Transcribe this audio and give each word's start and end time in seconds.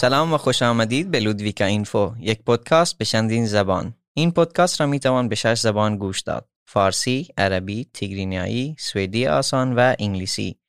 سلام 0.00 0.32
و 0.32 0.36
خوش 0.36 0.62
آمدید 0.62 1.10
به 1.10 1.20
لودویکا 1.20 1.64
اینفو 1.64 2.14
یک 2.18 2.42
پادکست 2.42 2.98
به 2.98 3.04
چندین 3.04 3.46
زبان. 3.46 3.94
این 4.14 4.30
پادکست 4.30 4.80
را 4.80 4.86
می 4.86 5.00
توان 5.00 5.28
به 5.28 5.34
شش 5.34 5.60
زبان 5.60 5.96
گوش 5.96 6.20
داد 6.20 6.48
فارسی، 6.68 7.28
عربی، 7.38 7.90
تیگرینیایی، 7.94 8.76
سوئدی 8.78 9.26
آسان 9.26 9.74
و 9.74 9.94
انگلیسی. 9.98 10.60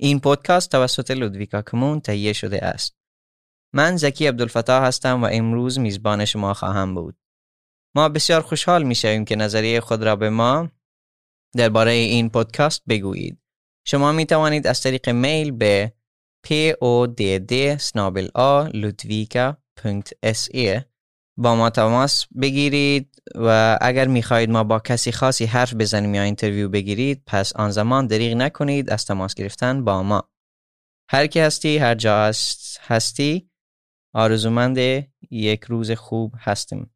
این 0.00 0.20
پادکست 0.20 0.70
توسط 0.70 1.10
لودویکا 1.10 1.62
کمون 1.62 2.00
تهیه 2.00 2.32
شده 2.32 2.64
است. 2.64 2.96
من 3.72 3.96
زکی 3.96 4.26
عبدالفتاح 4.26 4.84
هستم 4.84 5.22
و 5.22 5.28
امروز 5.32 5.78
میزبان 5.78 6.24
شما 6.24 6.54
خواهم 6.54 6.94
بود. 6.94 7.16
ما 7.94 8.08
بسیار 8.08 8.40
خوشحال 8.40 8.82
می 8.82 8.94
شویم 8.94 9.24
که 9.24 9.36
نظریه 9.36 9.80
خود 9.80 10.02
را 10.02 10.16
به 10.16 10.30
ما 10.30 10.68
درباره 11.56 11.90
این 11.90 12.30
پادکست 12.30 12.82
بگویید. 12.88 13.38
شما 13.86 14.12
می 14.12 14.26
توانید 14.26 14.66
از 14.66 14.80
طریق 14.80 15.08
میل 15.08 15.50
به 15.50 15.92
podd 16.46 17.20
با 21.40 21.54
ما 21.54 21.70
تماس 21.70 22.26
بگیرید 22.42 23.22
و 23.34 23.78
اگر 23.80 24.06
می‌خواهید 24.06 24.50
ما 24.50 24.64
با 24.64 24.78
کسی 24.78 25.12
خاصی 25.12 25.44
حرف 25.44 25.74
بزنیم 25.74 26.14
یا 26.14 26.22
اینترویو 26.22 26.68
بگیرید 26.68 27.22
پس 27.26 27.56
آن 27.56 27.70
زمان 27.70 28.06
دریغ 28.06 28.36
نکنید 28.36 28.90
از 28.90 29.04
تماس 29.06 29.34
گرفتن 29.34 29.84
با 29.84 30.02
ما. 30.02 30.28
هر 31.10 31.26
کی 31.26 31.40
هستی 31.40 31.78
هر 31.78 31.94
جا 31.94 32.32
هستی 32.86 33.50
آرزومند 34.14 34.78
یک 35.30 35.64
روز 35.64 35.90
خوب 35.90 36.34
هستیم. 36.38 36.90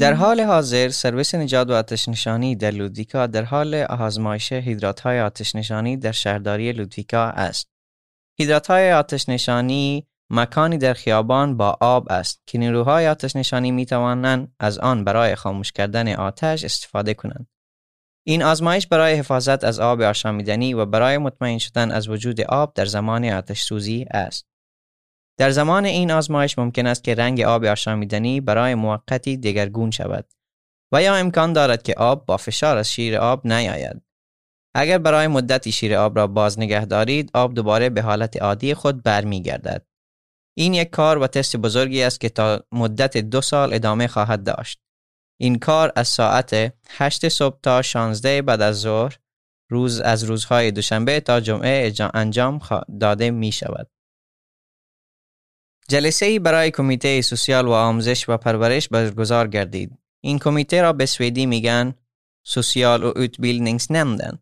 در 0.00 0.12
حال 0.12 0.40
حاضر 0.40 0.88
سرویس 0.88 1.34
نجات 1.34 1.70
و 1.70 1.72
آتش 1.72 2.08
نشانی 2.08 2.56
در 2.56 2.70
لودویکا 2.70 3.26
در 3.26 3.42
حال 3.42 3.74
آزمایش 3.74 4.52
هیدرات 4.52 5.00
های 5.00 5.20
آتش 5.20 5.54
نشانی 5.54 5.96
در 5.96 6.12
شهرداری 6.12 6.72
لودویکا 6.72 7.22
است. 7.22 7.70
هیدرات 8.38 8.66
های 8.66 8.92
آتش 8.92 9.28
نشانی 9.28 10.06
مکانی 10.30 10.78
در 10.78 10.94
خیابان 10.94 11.56
با 11.56 11.78
آب 11.80 12.06
است 12.12 12.42
که 12.46 12.58
نیروهای 12.58 13.08
آتش 13.08 13.36
نشانی 13.36 13.70
می 13.70 13.86
توانند 13.86 14.54
از 14.60 14.78
آن 14.78 15.04
برای 15.04 15.34
خاموش 15.34 15.72
کردن 15.72 16.14
آتش 16.14 16.64
استفاده 16.64 17.14
کنند. 17.14 17.46
این 18.26 18.42
آزمایش 18.42 18.86
برای 18.86 19.14
حفاظت 19.14 19.64
از 19.64 19.80
آب 19.80 20.00
آشامیدنی 20.00 20.74
و 20.74 20.86
برای 20.86 21.18
مطمئن 21.18 21.58
شدن 21.58 21.90
از 21.90 22.08
وجود 22.08 22.40
آب 22.40 22.74
در 22.74 22.84
زمان 22.84 23.24
آتش 23.24 23.62
سوزی 23.62 24.06
است. 24.10 24.49
در 25.40 25.50
زمان 25.50 25.84
این 25.84 26.10
آزمایش 26.10 26.58
ممکن 26.58 26.86
است 26.86 27.04
که 27.04 27.14
رنگ 27.14 27.40
آب 27.40 27.64
آشامیدنی 27.64 28.40
برای 28.40 28.74
موقتی 28.74 29.36
دگرگون 29.36 29.90
شود 29.90 30.24
و 30.92 31.02
یا 31.02 31.14
امکان 31.14 31.52
دارد 31.52 31.82
که 31.82 31.94
آب 31.94 32.26
با 32.26 32.36
فشار 32.36 32.76
از 32.76 32.92
شیر 32.92 33.16
آب 33.16 33.46
نیاید. 33.46 34.02
اگر 34.74 34.98
برای 34.98 35.26
مدتی 35.26 35.72
شیر 35.72 35.96
آب 35.96 36.18
را 36.18 36.26
باز 36.26 36.58
نگه 36.58 36.84
دارید، 36.84 37.30
آب 37.34 37.54
دوباره 37.54 37.90
به 37.90 38.02
حالت 38.02 38.42
عادی 38.42 38.74
خود 38.74 39.02
برمیگردد. 39.02 39.86
این 40.58 40.74
یک 40.74 40.90
کار 40.90 41.18
و 41.18 41.26
تست 41.26 41.56
بزرگی 41.56 42.02
است 42.02 42.20
که 42.20 42.28
تا 42.28 42.64
مدت 42.72 43.16
دو 43.16 43.40
سال 43.40 43.74
ادامه 43.74 44.06
خواهد 44.06 44.44
داشت. 44.44 44.80
این 45.40 45.58
کار 45.58 45.92
از 45.96 46.08
ساعت 46.08 46.74
8 46.88 47.28
صبح 47.28 47.60
تا 47.62 47.82
16 47.82 48.42
بعد 48.42 48.62
از 48.62 48.80
ظهر 48.80 49.18
روز 49.70 50.00
از 50.00 50.24
روزهای 50.24 50.70
دوشنبه 50.70 51.20
تا 51.20 51.40
جمعه 51.40 51.92
انجام 52.14 52.60
داده 53.00 53.30
می 53.30 53.52
شود. 53.52 53.90
جلسه 55.90 56.26
ای 56.26 56.38
برای 56.38 56.70
کمیته 56.70 57.22
سوسیال 57.22 57.66
و 57.66 57.70
آموزش 57.70 58.28
و 58.28 58.36
پرورش 58.36 58.88
برگزار 58.88 59.48
گردید. 59.48 59.98
این 60.20 60.38
کمیته 60.38 60.82
را 60.82 60.92
به 60.92 61.06
سوئدی 61.06 61.46
میگن 61.46 61.94
سوسیال 62.46 63.04
و 63.04 63.12
نمدن. 63.90 64.38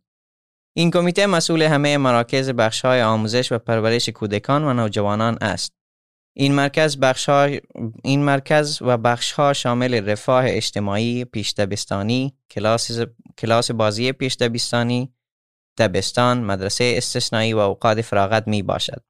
این 0.76 0.90
کمیته 0.90 1.26
مسئول 1.26 1.62
همه 1.62 1.96
مراکز 1.96 2.50
بخشهای 2.50 3.02
آموزش 3.02 3.52
و 3.52 3.58
پرورش 3.58 4.08
کودکان 4.08 4.64
و 4.64 4.72
نوجوانان 4.72 5.38
است. 5.40 5.72
این 6.36 6.54
مرکز 6.54 6.98
این 8.04 8.24
مرکز 8.24 8.82
و 8.82 8.96
بخشها 8.96 9.52
شامل 9.52 10.08
رفاه 10.08 10.44
اجتماعی، 10.46 11.24
پیشتبستانی، 11.24 12.36
کلاس 12.50 13.00
کلاس 13.38 13.70
بازی 13.70 14.12
پیشتبستانی، 14.12 15.12
دبستان، 15.78 16.44
مدرسه 16.44 16.94
استثنایی 16.96 17.52
و 17.52 17.58
اوقات 17.58 18.00
فراغت 18.00 18.48
می 18.48 18.62
باشد. 18.62 19.07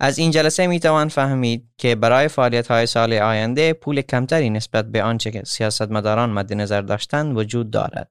از 0.00 0.18
این 0.18 0.30
جلسه 0.30 0.66
می 0.66 0.80
توان 0.80 1.08
فهمید 1.08 1.68
که 1.78 1.94
برای 1.94 2.28
فعالیت 2.28 2.70
های 2.70 2.86
سال 2.86 3.12
آینده 3.12 3.72
پول 3.72 4.02
کمتری 4.02 4.50
نسبت 4.50 4.84
به 4.84 5.02
آنچه 5.02 5.30
که 5.30 5.42
سیاستمداران 5.46 6.30
مد 6.30 6.52
نظر 6.52 6.80
داشتند 6.80 7.36
وجود 7.36 7.70
دارد. 7.70 8.10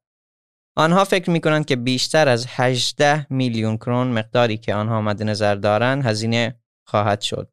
آنها 0.76 1.04
فکر 1.04 1.30
می 1.30 1.42
کنند 1.42 1.66
که 1.66 1.76
بیشتر 1.76 2.28
از 2.28 2.46
18 2.50 3.28
میلیون 3.30 3.78
کرون 3.78 4.08
مقداری 4.08 4.58
که 4.58 4.76
آنها 4.76 5.02
مد 5.02 5.24
نظر 5.24 5.56
دارند 5.56 6.06
هزینه 6.06 6.60
خواهد 6.88 7.22
شد. 7.22 7.52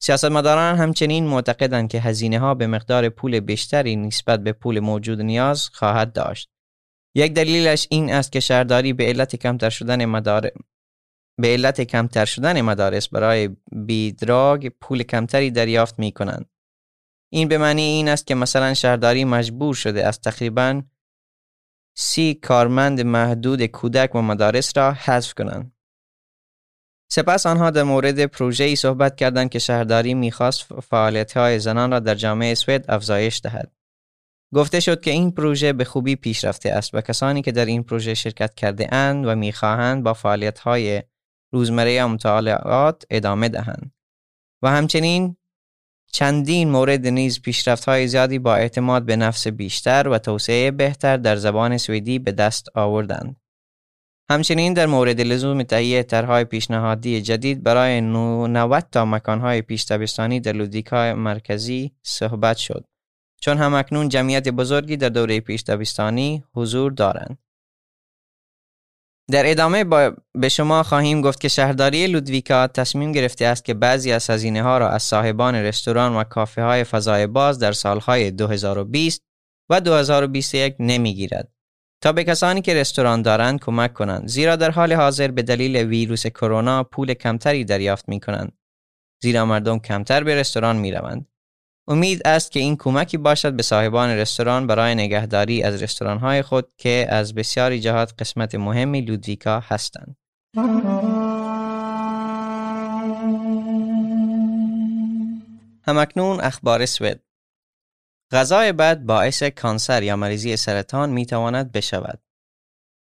سیاستمداران 0.00 0.78
همچنین 0.78 1.26
معتقدند 1.26 1.88
که 1.88 2.00
هزینه 2.00 2.38
ها 2.38 2.54
به 2.54 2.66
مقدار 2.66 3.08
پول 3.08 3.40
بیشتری 3.40 3.96
نسبت 3.96 4.40
به 4.40 4.52
پول 4.52 4.80
موجود 4.80 5.20
نیاز 5.20 5.68
خواهد 5.68 6.12
داشت. 6.12 6.50
یک 7.14 7.34
دلیلش 7.34 7.86
این 7.90 8.12
است 8.12 8.32
که 8.32 8.40
شهرداری 8.40 8.92
به 8.92 9.04
علت 9.04 9.36
کمتر 9.36 9.70
شدن 9.70 10.04
مدار 10.04 10.50
به 11.40 11.48
علت 11.48 11.80
کمتر 11.80 12.24
شدن 12.24 12.60
مدارس 12.60 13.08
برای 13.08 13.56
بیدراگ 13.72 14.68
پول 14.68 15.02
کمتری 15.02 15.50
دریافت 15.50 15.98
می 15.98 16.12
کنند. 16.12 16.50
این 17.32 17.48
به 17.48 17.58
معنی 17.58 17.82
این 17.82 18.08
است 18.08 18.26
که 18.26 18.34
مثلا 18.34 18.74
شهرداری 18.74 19.24
مجبور 19.24 19.74
شده 19.74 20.06
از 20.06 20.20
تقریبا 20.20 20.82
سی 21.96 22.34
کارمند 22.34 23.00
محدود 23.00 23.66
کودک 23.66 24.14
و 24.14 24.22
مدارس 24.22 24.76
را 24.76 24.92
حذف 24.92 25.34
کنند. 25.34 25.72
سپس 27.10 27.46
آنها 27.46 27.70
در 27.70 27.82
مورد 27.82 28.26
پروژه 28.26 28.64
ای 28.64 28.76
صحبت 28.76 29.16
کردند 29.16 29.50
که 29.50 29.58
شهرداری 29.58 30.14
می‌خواست 30.14 30.62
فعالیت 30.80 31.36
های 31.36 31.58
زنان 31.58 31.90
را 31.90 32.00
در 32.00 32.14
جامعه 32.14 32.54
سوئد 32.54 32.90
افزایش 32.90 33.40
دهد. 33.40 33.72
گفته 34.54 34.80
شد 34.80 35.00
که 35.00 35.10
این 35.10 35.30
پروژه 35.30 35.72
به 35.72 35.84
خوبی 35.84 36.16
پیش 36.16 36.44
رفته 36.44 36.70
است 36.70 36.94
و 36.94 37.00
کسانی 37.00 37.42
که 37.42 37.52
در 37.52 37.64
این 37.64 37.82
پروژه 37.82 38.14
شرکت 38.14 38.54
کرده 38.54 38.94
اند 38.94 39.26
و 39.26 39.34
می‌خواهند 39.34 40.02
با 40.02 40.14
فعالیت 40.14 40.58
های 40.58 41.02
روزمره 41.52 42.06
مطالعات 42.06 43.04
ادامه 43.10 43.48
دهند 43.48 43.92
و 44.62 44.70
همچنین 44.70 45.36
چندین 46.12 46.70
مورد 46.70 47.06
نیز 47.06 47.42
پیشرفت 47.42 47.84
های 47.84 48.08
زیادی 48.08 48.38
با 48.38 48.54
اعتماد 48.54 49.04
به 49.04 49.16
نفس 49.16 49.46
بیشتر 49.46 50.08
و 50.08 50.18
توسعه 50.18 50.70
بهتر 50.70 51.16
در 51.16 51.36
زبان 51.36 51.78
سوئدی 51.78 52.18
به 52.18 52.32
دست 52.32 52.68
آوردند. 52.74 53.36
همچنین 54.30 54.72
در 54.72 54.86
مورد 54.86 55.20
لزوم 55.20 55.62
تهیه 55.62 56.02
طرحهای 56.02 56.44
پیشنهادی 56.44 57.22
جدید 57.22 57.62
برای 57.62 58.00
90 58.00 58.84
تا 58.92 59.04
مکانهای 59.04 59.62
پیشتبستانی 59.62 60.40
در 60.40 60.52
لودیکا 60.52 61.14
مرکزی 61.14 61.92
صحبت 62.02 62.56
شد 62.56 62.84
چون 63.40 63.58
هم 63.58 63.74
اکنون 63.74 64.08
جمعیت 64.08 64.48
بزرگی 64.48 64.96
در 64.96 65.08
دوره 65.08 65.40
پیشتبستانی 65.40 66.44
حضور 66.54 66.92
دارند. 66.92 67.38
در 69.32 69.50
ادامه 69.50 69.84
با 69.84 70.12
به 70.34 70.48
شما 70.48 70.82
خواهیم 70.82 71.20
گفت 71.20 71.40
که 71.40 71.48
شهرداری 71.48 72.06
لودویکا 72.06 72.66
تصمیم 72.66 73.12
گرفته 73.12 73.46
است 73.46 73.64
که 73.64 73.74
بعضی 73.74 74.12
از 74.12 74.30
هزینه 74.30 74.62
ها 74.62 74.78
را 74.78 74.88
از 74.88 75.02
صاحبان 75.02 75.54
رستوران 75.54 76.16
و 76.16 76.24
کافه 76.24 76.62
های 76.62 76.84
فضای 76.84 77.26
باز 77.26 77.58
در 77.58 77.72
سالهای 77.72 78.30
2020 78.30 79.22
و 79.70 79.80
2021 79.80 80.76
نمی‌گیرد 80.78 81.52
تا 82.02 82.12
به 82.12 82.24
کسانی 82.24 82.62
که 82.62 82.74
رستوران 82.74 83.22
دارند 83.22 83.60
کمک 83.60 83.92
کنند 83.92 84.28
زیرا 84.28 84.56
در 84.56 84.70
حال 84.70 84.92
حاضر 84.92 85.28
به 85.28 85.42
دلیل 85.42 85.76
ویروس 85.76 86.26
کرونا 86.26 86.84
پول 86.84 87.14
کمتری 87.14 87.64
دریافت 87.64 88.08
می 88.08 88.20
کنند 88.20 88.52
زیرا 89.22 89.44
مردم 89.44 89.78
کمتر 89.78 90.24
به 90.24 90.34
رستوران 90.34 90.76
می 90.76 90.92
روند. 90.92 91.31
امید 91.88 92.26
است 92.26 92.52
که 92.52 92.60
این 92.60 92.76
کمکی 92.76 93.16
باشد 93.16 93.52
به 93.52 93.62
صاحبان 93.62 94.10
رستوران 94.10 94.66
برای 94.66 94.94
نگهداری 94.94 95.62
از 95.62 95.82
رستورانهای 95.82 96.42
خود 96.42 96.72
که 96.78 97.06
از 97.08 97.34
بسیاری 97.34 97.80
جهات 97.80 98.14
قسمت 98.18 98.54
مهمی 98.54 99.00
لودویکا 99.00 99.60
هستند. 99.60 100.16
همکنون 105.86 106.40
اخبار 106.40 106.86
سوئد 106.86 107.20
غذای 108.32 108.72
بد 108.72 109.00
باعث 109.00 109.42
کانسر 109.42 110.02
یا 110.02 110.16
مریضی 110.16 110.56
سرطان 110.56 111.10
می 111.10 111.26
تواند 111.26 111.72
بشود. 111.72 112.22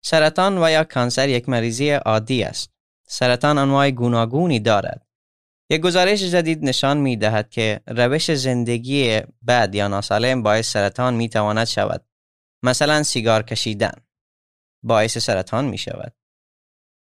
سرطان 0.03 0.63
و 0.63 0.69
یا 0.69 0.83
کانسر 0.83 1.29
یک 1.29 1.49
مریضی 1.49 1.89
عادی 1.89 2.43
است. 2.43 2.71
سرطان 3.07 3.57
انواع 3.57 3.91
گوناگونی 3.91 4.59
دارد. 4.59 5.10
یک 5.71 5.81
گزارش 5.81 6.23
جدید 6.23 6.65
نشان 6.65 6.97
می 6.97 7.17
دهد 7.17 7.49
که 7.49 7.81
روش 7.87 8.31
زندگی 8.31 9.21
بد 9.47 9.75
یا 9.75 9.87
ناسالم 9.87 10.43
باعث 10.43 10.71
سرطان 10.71 11.13
می 11.13 11.29
تواند 11.29 11.67
شود. 11.67 12.05
مثلا 12.63 13.03
سیگار 13.03 13.43
کشیدن 13.43 13.91
باعث 14.83 15.17
سرطان 15.17 15.65
می 15.65 15.77
شود. 15.77 16.13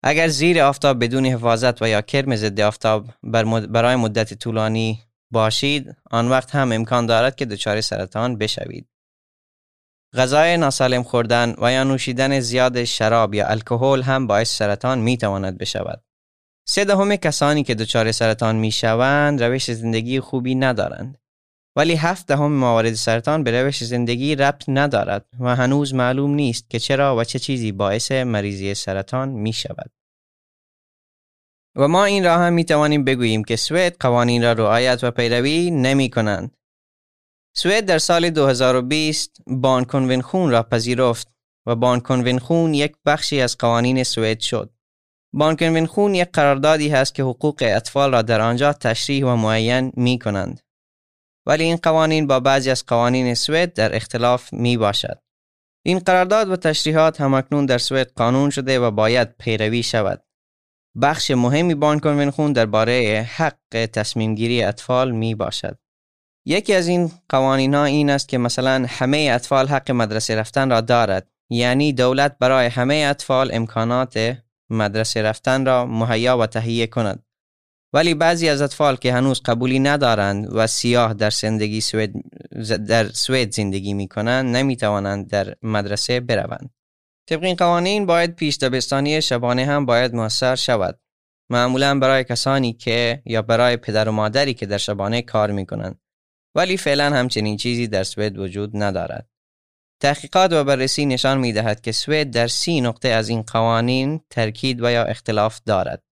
اگر 0.02 0.28
زیر 0.28 0.60
آفتاب 0.62 1.04
بدون 1.04 1.26
حفاظت 1.26 1.82
و 1.82 1.88
یا 1.88 2.00
کرم 2.00 2.36
ضد 2.36 2.60
آفتاب 2.60 3.06
برای 3.68 3.96
مدت 3.96 4.34
طولانی 4.34 5.02
باشید 5.30 5.96
آن 6.10 6.28
وقت 6.28 6.54
هم 6.54 6.72
امکان 6.72 7.06
دارد 7.06 7.36
که 7.36 7.44
دچار 7.44 7.80
سرطان 7.80 8.38
بشوید. 8.38 8.88
غذای 10.14 10.56
ناسالم 10.56 11.02
خوردن 11.02 11.54
و 11.58 11.72
یا 11.72 11.84
نوشیدن 11.84 12.40
زیاد 12.40 12.84
شراب 12.84 13.34
یا 13.34 13.46
الکل 13.46 14.02
هم 14.02 14.26
باعث 14.26 14.58
سرطان 14.58 14.98
می 14.98 15.16
تواند 15.16 15.58
بشود. 15.58 16.09
سه 16.70 16.84
دهم 16.84 17.16
کسانی 17.16 17.62
که 17.62 17.74
دچار 17.74 18.12
سرطان 18.12 18.56
می 18.56 18.70
شوند 18.70 19.42
روش 19.42 19.70
زندگی 19.70 20.20
خوبی 20.20 20.54
ندارند. 20.54 21.18
ولی 21.76 21.94
هفت 21.94 22.26
دهم 22.26 22.52
موارد 22.52 22.94
سرطان 22.94 23.44
به 23.44 23.62
روش 23.62 23.84
زندگی 23.84 24.34
ربط 24.34 24.64
ندارد 24.68 25.26
و 25.40 25.56
هنوز 25.56 25.94
معلوم 25.94 26.34
نیست 26.34 26.70
که 26.70 26.78
چرا 26.78 27.16
و 27.16 27.24
چه 27.24 27.38
چیزی 27.38 27.72
باعث 27.72 28.12
مریضی 28.12 28.74
سرطان 28.74 29.28
می 29.28 29.52
شود. 29.52 29.90
و 31.76 31.88
ما 31.88 32.04
این 32.04 32.24
را 32.24 32.38
هم 32.38 32.52
می 32.52 32.64
توانیم 32.64 33.04
بگوییم 33.04 33.44
که 33.44 33.56
سوئد 33.56 33.96
قوانین 34.00 34.42
را 34.42 34.52
رعایت 34.52 35.04
و 35.04 35.10
پیروی 35.10 35.70
نمی 35.70 36.10
کنند. 36.10 36.56
سوئد 37.56 37.86
در 37.86 37.98
سال 37.98 38.30
2020 38.30 39.36
بان 39.46 39.84
کنونخون 39.84 40.50
را 40.50 40.62
پذیرفت 40.62 41.28
و 41.66 41.76
بان 41.76 42.00
کنونخون 42.00 42.74
یک 42.74 42.96
بخشی 43.06 43.40
از 43.40 43.58
قوانین 43.58 44.04
سوئد 44.04 44.40
شد. 44.40 44.79
بان 45.32 45.56
کنونخون 45.56 46.14
یک 46.14 46.28
قراردادی 46.32 46.88
هست 46.88 47.14
که 47.14 47.22
حقوق 47.22 47.56
اطفال 47.60 48.12
را 48.12 48.22
در 48.22 48.40
آنجا 48.40 48.72
تشریح 48.72 49.24
و 49.24 49.36
معین 49.36 49.92
می 49.96 50.18
کنند. 50.18 50.60
ولی 51.46 51.64
این 51.64 51.76
قوانین 51.76 52.26
با 52.26 52.40
بعضی 52.40 52.70
از 52.70 52.86
قوانین 52.86 53.34
سوئد 53.34 53.72
در 53.72 53.96
اختلاف 53.96 54.52
می 54.52 54.76
باشد. 54.76 55.18
این 55.86 55.98
قرارداد 55.98 56.48
و 56.48 56.56
تشریحات 56.56 57.20
همکنون 57.20 57.66
در 57.66 57.78
سوئد 57.78 58.12
قانون 58.16 58.50
شده 58.50 58.80
و 58.80 58.90
باید 58.90 59.36
پیروی 59.38 59.82
شود. 59.82 60.24
بخش 61.02 61.30
مهمی 61.30 61.74
بان 61.74 62.00
کنونخون 62.00 62.52
درباره 62.52 63.28
حق 63.36 63.86
تصمیم 63.92 64.34
گیری 64.34 64.62
اطفال 64.62 65.10
می 65.10 65.34
باشد. 65.34 65.78
یکی 66.46 66.74
از 66.74 66.88
این 66.88 67.10
قوانین 67.28 67.74
ها 67.74 67.84
این 67.84 68.10
است 68.10 68.28
که 68.28 68.38
مثلا 68.38 68.86
همه 68.88 69.30
اطفال 69.32 69.68
حق 69.68 69.90
مدرسه 69.90 70.34
رفتن 70.34 70.70
را 70.70 70.80
دارد 70.80 71.30
یعنی 71.50 71.92
دولت 71.92 72.38
برای 72.38 72.66
همه 72.66 72.94
اطفال 72.94 73.50
امکانات 73.52 74.36
مدرسه 74.70 75.22
رفتن 75.22 75.66
را 75.66 75.86
مهیا 75.86 76.38
و 76.38 76.46
تهیه 76.46 76.86
کند. 76.86 77.22
ولی 77.92 78.14
بعضی 78.14 78.48
از 78.48 78.62
اطفال 78.62 78.96
که 78.96 79.12
هنوز 79.12 79.42
قبولی 79.42 79.78
ندارند 79.78 80.48
و 80.52 80.66
سیاه 80.66 81.14
در 81.14 81.30
زندگی 81.30 81.80
سوید 81.80 82.12
در 82.86 83.08
سوئد 83.08 83.52
زندگی 83.52 83.94
می 83.94 84.08
کنند 84.08 84.56
نمی 84.56 84.76
توانند 84.76 85.30
در 85.30 85.54
مدرسه 85.62 86.20
بروند. 86.20 86.70
طبق 87.28 87.44
این 87.44 87.56
قوانین 87.56 88.06
باید 88.06 88.36
پیش 88.36 88.58
دبستانی 88.58 89.22
شبانه 89.22 89.66
هم 89.66 89.86
باید 89.86 90.14
موثر 90.14 90.56
شود. 90.56 91.00
معمولا 91.50 91.98
برای 91.98 92.24
کسانی 92.24 92.72
که 92.72 93.22
یا 93.26 93.42
برای 93.42 93.76
پدر 93.76 94.08
و 94.08 94.12
مادری 94.12 94.54
که 94.54 94.66
در 94.66 94.78
شبانه 94.78 95.22
کار 95.22 95.50
می 95.50 95.66
کنند 95.66 96.00
ولی 96.54 96.76
فعلا 96.76 97.10
همچنین 97.10 97.56
چیزی 97.56 97.86
در 97.86 98.02
سوئد 98.02 98.38
وجود 98.38 98.70
ندارد. 98.74 99.29
تحقیقات 100.00 100.52
و 100.52 100.64
بررسی 100.64 101.06
نشان 101.06 101.38
می 101.38 101.52
دهد 101.52 101.80
که 101.80 101.92
سوئد 101.92 102.30
در 102.30 102.46
سی 102.46 102.80
نقطه 102.80 103.08
از 103.08 103.28
این 103.28 103.42
قوانین 103.42 104.20
ترکید 104.30 104.82
و 104.82 104.90
یا 104.90 105.04
اختلاف 105.04 105.60
دارد 105.66 106.02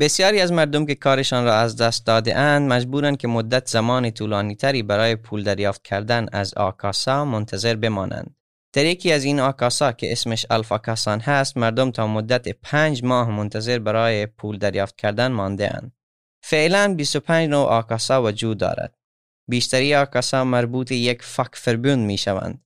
بسیاری 0.00 0.40
از 0.40 0.52
مردم 0.52 0.86
که 0.86 0.94
کارشان 0.94 1.44
را 1.44 1.54
از 1.54 1.76
دست 1.76 2.06
داده 2.06 2.36
اند 2.36 2.72
مجبورند 2.72 3.16
که 3.16 3.28
مدت 3.28 3.68
زمان 3.68 4.10
طولانی 4.10 4.54
تری 4.54 4.82
برای 4.82 5.16
پول 5.16 5.42
دریافت 5.44 5.82
کردن 5.82 6.26
از 6.32 6.54
آکاسا 6.54 7.24
منتظر 7.24 7.76
بمانند. 7.76 8.36
در 8.72 8.84
یکی 8.84 9.12
از 9.12 9.24
این 9.24 9.40
آکاسا 9.40 9.92
که 9.92 10.12
اسمش 10.12 10.46
الفا 10.50 10.78
کاسان 10.78 11.20
هست 11.20 11.56
مردم 11.56 11.90
تا 11.90 12.06
مدت 12.06 12.48
پنج 12.48 13.04
ماه 13.04 13.30
منتظر 13.30 13.78
برای 13.78 14.26
پول 14.26 14.58
دریافت 14.58 14.96
کردن 14.96 15.32
مانده 15.32 15.74
اند. 15.76 15.92
فعلا 16.42 16.94
25 16.96 17.50
نوع 17.50 17.66
آکاسا 17.66 18.22
وجود 18.22 18.58
دارد. 18.58 18.97
بیشتری 19.48 19.94
آکاسا 19.94 20.44
مربوط 20.44 20.92
یک 20.92 21.22
فاک 21.22 21.50
فربون 21.54 21.98
می 21.98 22.18
شوند. 22.18 22.64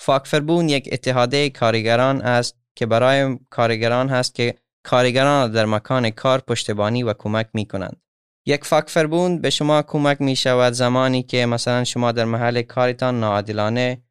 فاک 0.00 0.26
فربون 0.26 0.68
یک 0.68 0.88
اتحاده 0.92 1.50
کارگران 1.50 2.22
است 2.22 2.56
که 2.76 2.86
برای 2.86 3.38
کارگران 3.50 4.08
هست 4.08 4.34
که 4.34 4.54
کارگران 4.84 5.50
در 5.50 5.66
مکان 5.66 6.10
کار 6.10 6.40
پشتبانی 6.40 7.02
و 7.02 7.12
کمک 7.12 7.48
می 7.54 7.66
کنند. 7.66 8.00
یک 8.46 8.64
فاکفربوند 8.64 9.42
به 9.42 9.50
شما 9.50 9.82
کمک 9.82 10.20
می 10.20 10.36
شود 10.36 10.72
زمانی 10.72 11.22
که 11.22 11.46
مثلا 11.46 11.84
شما 11.84 12.12
در 12.12 12.24
محل 12.24 12.62
کارتان 12.62 13.20
ناعادلانه 13.20 14.02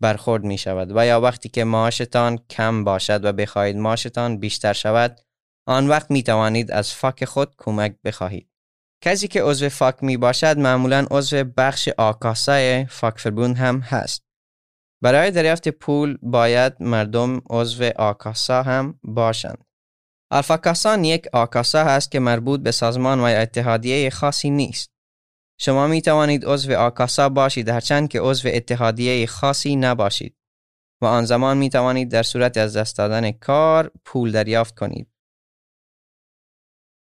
برخورد 0.00 0.44
می 0.44 0.58
شود 0.58 0.96
و 0.96 1.06
یا 1.06 1.20
وقتی 1.20 1.48
که 1.48 1.64
معاشتان 1.64 2.38
کم 2.50 2.84
باشد 2.84 3.24
و 3.24 3.32
بخواهید 3.32 3.76
معاشتان 3.76 4.38
بیشتر 4.38 4.72
شود 4.72 5.20
آن 5.68 5.88
وقت 5.88 6.10
می 6.10 6.22
توانید 6.22 6.70
از 6.70 6.92
فاک 6.92 7.24
خود 7.24 7.54
کمک 7.58 7.96
بخواهید. 8.04 8.48
کسی 9.00 9.28
که 9.28 9.42
عضو 9.42 9.68
فاک 9.68 10.02
می 10.02 10.16
باشد 10.16 10.58
معمولا 10.58 11.06
عضو 11.10 11.44
بخش 11.44 11.88
آکاسای 11.98 12.86
فاکفربوند 12.86 13.56
هم 13.56 13.80
هست. 13.80 14.22
برای 15.02 15.30
دریافت 15.30 15.68
پول 15.68 16.18
باید 16.22 16.72
مردم 16.80 17.42
عضو 17.50 17.90
آکاسا 17.96 18.62
هم 18.62 19.00
باشند. 19.02 19.64
الفاکاسان 20.30 21.04
یک 21.04 21.26
آکاسا 21.32 21.84
هست 21.84 22.10
که 22.10 22.20
مربوط 22.20 22.60
به 22.60 22.70
سازمان 22.70 23.20
و 23.20 23.22
اتحادیه 23.22 24.10
خاصی 24.10 24.50
نیست. 24.50 24.90
شما 25.60 25.86
می 25.86 26.02
توانید 26.02 26.44
عضو 26.46 26.74
آکاسا 26.74 27.28
باشید 27.28 27.68
هرچند 27.68 28.08
که 28.08 28.20
عضو 28.20 28.48
اتحادیه 28.52 29.26
خاصی 29.26 29.76
نباشید 29.76 30.36
و 31.02 31.06
آن 31.06 31.24
زمان 31.24 31.58
می 31.58 31.70
توانید 31.70 32.10
در 32.10 32.22
صورت 32.22 32.56
از 32.56 32.76
دست 32.76 32.98
دادن 32.98 33.30
کار 33.32 33.90
پول 34.04 34.32
دریافت 34.32 34.74
کنید. 34.78 35.08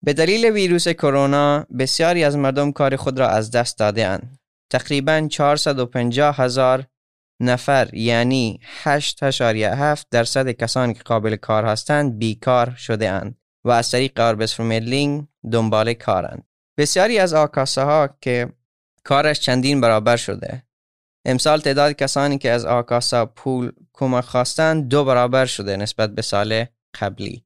به 0.06 0.14
دلیل 0.14 0.46
ویروس 0.46 0.88
کرونا 0.88 1.66
بسیاری 1.80 2.24
از 2.24 2.38
مردم 2.38 2.72
کار 2.72 2.96
خود 2.96 3.20
را 3.20 3.28
از 3.28 3.52
دست 3.52 3.78
داده 3.78 4.08
اند. 4.08 4.40
تقریبا 4.72 5.28
450 5.32 6.36
هزار 6.38 6.86
نفر 7.40 7.94
یعنی 7.94 8.60
8.7 8.84 10.04
درصد 10.12 10.52
کسانی 10.52 10.94
که 10.94 11.04
قابل 11.04 11.36
کار 11.36 11.66
هستند 11.66 12.20
بیکار 12.20 12.76
شده 12.78 13.10
اند 13.10 13.38
و 13.66 13.70
از 13.70 13.92
طریق 13.92 14.20
آربسفرمدلینگ 14.20 15.28
دنبال 15.52 15.94
کارند. 15.94 16.44
بسیاری 16.78 17.20
از 17.20 17.34
آکاسه 17.34 18.10
که 18.22 18.50
کارش 19.04 19.40
چندین 19.40 19.82
برابر 19.82 20.18
شده. 20.18 20.64
امسال 21.26 21.60
تعداد 21.60 21.92
کسانی 21.92 22.38
که 22.38 22.52
از 22.52 22.66
آکاسا 22.66 23.26
پول 23.26 23.72
کمک 23.94 24.24
خواستند 24.24 24.88
دو 24.88 25.06
برابر 25.06 25.46
شده 25.46 25.78
نسبت 25.78 26.16
به 26.16 26.22
سال 26.22 26.66
قبلی. 27.00 27.45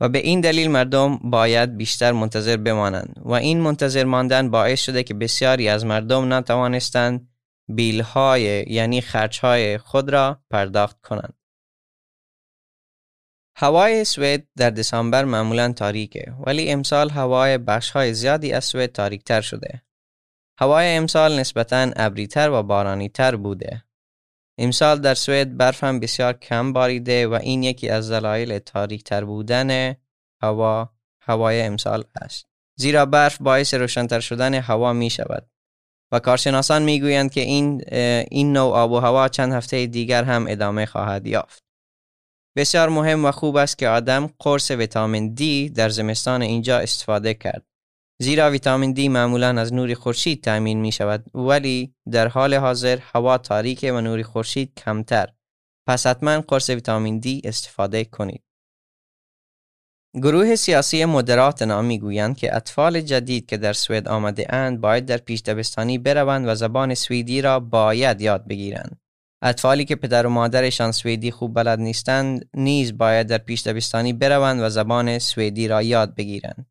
و 0.00 0.08
به 0.08 0.18
این 0.18 0.40
دلیل 0.40 0.70
مردم 0.70 1.16
باید 1.16 1.76
بیشتر 1.76 2.12
منتظر 2.12 2.56
بمانند 2.56 3.20
و 3.24 3.32
این 3.32 3.60
منتظر 3.60 4.04
ماندن 4.04 4.50
باعث 4.50 4.80
شده 4.80 5.02
که 5.02 5.14
بسیاری 5.14 5.68
از 5.68 5.84
مردم 5.84 6.32
نتوانستند 6.32 7.28
های 8.14 8.64
یعنی 8.68 9.02
های 9.42 9.78
خود 9.78 10.10
را 10.10 10.42
پرداخت 10.50 11.00
کنند. 11.00 11.34
هوای 13.56 14.04
سوئد 14.04 14.46
در 14.56 14.70
دسامبر 14.70 15.24
معمولا 15.24 15.72
تاریکه 15.72 16.32
ولی 16.46 16.70
امسال 16.70 17.10
هوای 17.10 17.58
های 17.94 18.14
زیادی 18.14 18.52
از 18.52 18.64
سوئد 18.64 18.92
تاریکتر 18.92 19.40
شده. 19.40 19.82
هوای 20.60 20.96
امسال 20.96 21.40
نسبتا 21.40 21.90
ابریتر 21.96 22.50
و 22.50 22.62
بارانیتر 22.62 23.36
بوده. 23.36 23.83
امسال 24.58 25.00
در 25.00 25.14
سوئد 25.14 25.56
برف 25.56 25.84
هم 25.84 26.00
بسیار 26.00 26.32
کم 26.32 26.72
باریده 26.72 27.26
و 27.26 27.34
این 27.34 27.62
یکی 27.62 27.88
از 27.88 28.10
دلایل 28.10 28.58
تاریکتر 28.58 29.24
بودن 29.24 29.96
هوا 30.42 30.90
هوای 31.20 31.62
امسال 31.62 32.04
است. 32.14 32.46
زیرا 32.78 33.06
برف 33.06 33.42
باعث 33.42 33.74
روشنتر 33.74 34.20
شدن 34.20 34.54
هوا 34.54 34.92
می 34.92 35.10
شود. 35.10 35.46
و 36.12 36.18
کارشناسان 36.18 36.82
می‌گویند 36.82 37.32
که 37.32 37.40
این 37.40 37.82
این 38.30 38.52
نوع 38.52 38.72
آب 38.72 38.92
و 38.92 38.98
هوا 38.98 39.28
چند 39.28 39.52
هفته 39.52 39.86
دیگر 39.86 40.24
هم 40.24 40.46
ادامه 40.48 40.86
خواهد 40.86 41.26
یافت. 41.26 41.64
بسیار 42.56 42.88
مهم 42.88 43.24
و 43.24 43.30
خوب 43.30 43.56
است 43.56 43.78
که 43.78 43.88
آدم 43.88 44.30
قرص 44.38 44.70
ویتامین 44.70 45.34
دی 45.34 45.70
در 45.70 45.88
زمستان 45.88 46.42
اینجا 46.42 46.78
استفاده 46.78 47.34
کرد. 47.34 47.66
زیرا 48.18 48.50
ویتامین 48.50 48.92
دی 48.92 49.08
معمولا 49.08 49.60
از 49.60 49.72
نور 49.72 49.94
خورشید 49.94 50.44
تأمین 50.44 50.80
می 50.80 50.92
شود 50.92 51.24
ولی 51.34 51.94
در 52.10 52.28
حال 52.28 52.54
حاضر 52.54 52.98
هوا 53.02 53.38
تاریک 53.38 53.90
و 53.92 54.00
نور 54.00 54.22
خورشید 54.22 54.72
کمتر. 54.76 55.28
پس 55.88 56.06
حتما 56.06 56.40
قرص 56.40 56.70
ویتامین 56.70 57.18
دی 57.18 57.42
استفاده 57.44 58.04
کنید. 58.04 58.42
گروه 60.22 60.56
سیاسی 60.56 61.04
مدرات 61.04 61.62
نام 61.62 61.96
گویند 61.96 62.36
که 62.36 62.56
اطفال 62.56 63.00
جدید 63.00 63.46
که 63.46 63.56
در 63.56 63.72
سوئد 63.72 64.08
آمده 64.08 64.54
اند 64.54 64.80
باید 64.80 65.06
در 65.06 65.16
پیش 65.16 65.40
دبستانی 65.40 65.98
بروند 65.98 66.48
و 66.48 66.54
زبان 66.54 66.94
سوئدی 66.94 67.42
را 67.42 67.60
باید 67.60 68.20
یاد 68.20 68.46
بگیرند. 68.46 69.00
اطفالی 69.42 69.84
که 69.84 69.96
پدر 69.96 70.26
و 70.26 70.30
مادرشان 70.30 70.92
سوئدی 70.92 71.30
خوب 71.30 71.54
بلد 71.54 71.78
نیستند 71.78 72.48
نیز 72.54 72.98
باید 72.98 73.26
در 73.26 73.38
پیش 73.38 73.66
دبستانی 73.66 74.12
بروند 74.12 74.60
و 74.60 74.68
زبان 74.68 75.18
سوئدی 75.18 75.68
را 75.68 75.82
یاد 75.82 76.14
بگیرند. 76.14 76.66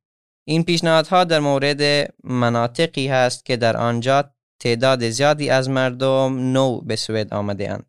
این 0.45 0.63
پیشنهادها 0.63 1.23
در 1.23 1.39
مورد 1.39 2.13
مناطقی 2.23 3.07
هست 3.07 3.45
که 3.45 3.57
در 3.57 3.77
آنجا 3.77 4.33
تعداد 4.59 5.09
زیادی 5.09 5.49
از 5.49 5.69
مردم 5.69 6.51
نو 6.53 6.81
به 6.81 6.95
سوئد 6.95 7.33
آمده 7.33 7.71
اند. 7.71 7.85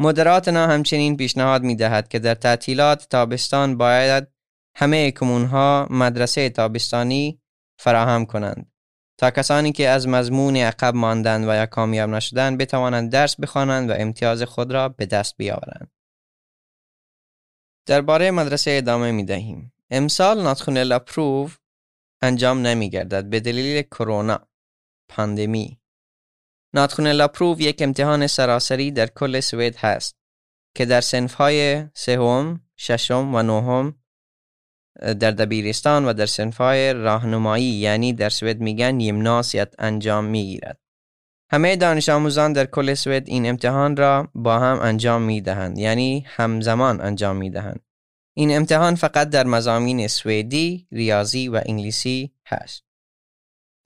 مدراتنا 0.00 0.66
همچنین 0.66 1.16
پیشنهاد 1.16 1.62
می 1.62 1.76
دهد 1.76 2.08
که 2.08 2.18
در 2.18 2.34
تعطیلات 2.34 3.06
تابستان 3.10 3.76
باید 3.76 4.26
همه 4.76 5.12
ها 5.50 5.86
مدرسه 5.90 6.50
تابستانی 6.50 7.40
فراهم 7.78 8.26
کنند 8.26 8.72
تا 9.18 9.30
کسانی 9.30 9.72
که 9.72 9.88
از 9.88 10.08
مضمون 10.08 10.56
عقب 10.56 10.94
ماندند 10.94 11.48
و 11.48 11.54
یا 11.54 11.66
کامیاب 11.66 12.10
نشدند 12.10 12.58
بتوانند 12.58 13.12
درس 13.12 13.36
بخوانند 13.40 13.90
و 13.90 13.94
امتیاز 13.96 14.42
خود 14.42 14.72
را 14.72 14.88
به 14.88 15.06
دست 15.06 15.36
بیاورند. 15.36 15.90
درباره 17.86 18.30
مدرسه 18.30 18.70
ادامه 18.70 19.12
می 19.12 19.24
دهیم. 19.24 19.72
امسال 19.90 20.42
ناتخونلا 20.42 20.98
پروف 20.98 21.58
انجام 22.22 22.66
نمی 22.66 22.90
گردد 22.90 23.24
به 23.24 23.40
دلیل 23.40 23.82
کرونا 23.82 24.48
پاندمی 25.08 25.80
ناتخونلا 26.74 27.28
پروف 27.28 27.60
یک 27.60 27.82
امتحان 27.82 28.26
سراسری 28.26 28.90
در 28.90 29.06
کل 29.06 29.40
سوئد 29.40 29.76
هست 29.76 30.16
که 30.74 30.84
در 30.84 31.00
سنفهای 31.00 31.84
سوم، 31.94 32.60
ششم 32.76 33.34
و 33.34 33.42
نهم 33.42 33.94
در 34.98 35.30
دبیرستان 35.30 36.04
و 36.04 36.12
در 36.12 36.26
سنفهای 36.26 36.92
راهنمایی 36.92 37.64
یعنی 37.64 38.12
در 38.12 38.28
سوئد 38.28 38.60
میگن 38.60 39.00
یمناسیت 39.00 39.74
انجام 39.78 40.24
می‌گیرد. 40.24 40.78
همه 41.50 41.76
دانش 41.76 42.08
آموزان 42.08 42.52
در 42.52 42.66
کل 42.66 42.94
سوئد 42.94 43.28
این 43.28 43.48
امتحان 43.48 43.96
را 43.96 44.28
با 44.34 44.58
هم 44.58 44.78
انجام 44.80 45.22
می 45.22 45.40
دهند 45.40 45.78
یعنی 45.78 46.24
همزمان 46.26 47.00
انجام 47.00 47.36
می 47.36 47.50
دهند. 47.50 47.80
این 48.38 48.56
امتحان 48.56 48.94
فقط 48.94 49.30
در 49.30 49.46
مزامین 49.46 50.08
سوئدی، 50.08 50.86
ریاضی 50.92 51.48
و 51.48 51.62
انگلیسی 51.66 52.32
هست. 52.46 52.82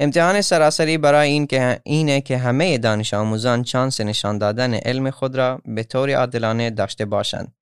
امتحان 0.00 0.40
سراسری 0.40 0.98
برای 0.98 1.30
این 1.30 1.46
که 1.46 1.80
اینه 1.84 2.20
که 2.20 2.38
همه 2.38 2.78
دانش 2.78 3.14
آموزان 3.14 3.62
چانس 3.62 4.00
نشان 4.00 4.38
دادن 4.38 4.74
علم 4.74 5.10
خود 5.10 5.36
را 5.36 5.60
به 5.64 5.82
طور 5.82 6.14
عادلانه 6.14 6.70
داشته 6.70 7.04
باشند 7.04 7.54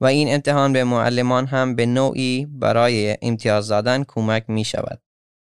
و 0.00 0.06
این 0.06 0.34
امتحان 0.34 0.72
به 0.72 0.84
معلمان 0.84 1.46
هم 1.46 1.74
به 1.74 1.86
نوعی 1.86 2.46
برای 2.50 3.16
امتیاز 3.22 3.68
دادن 3.68 4.04
کمک 4.08 4.44
می 4.48 4.64
شود. 4.64 5.02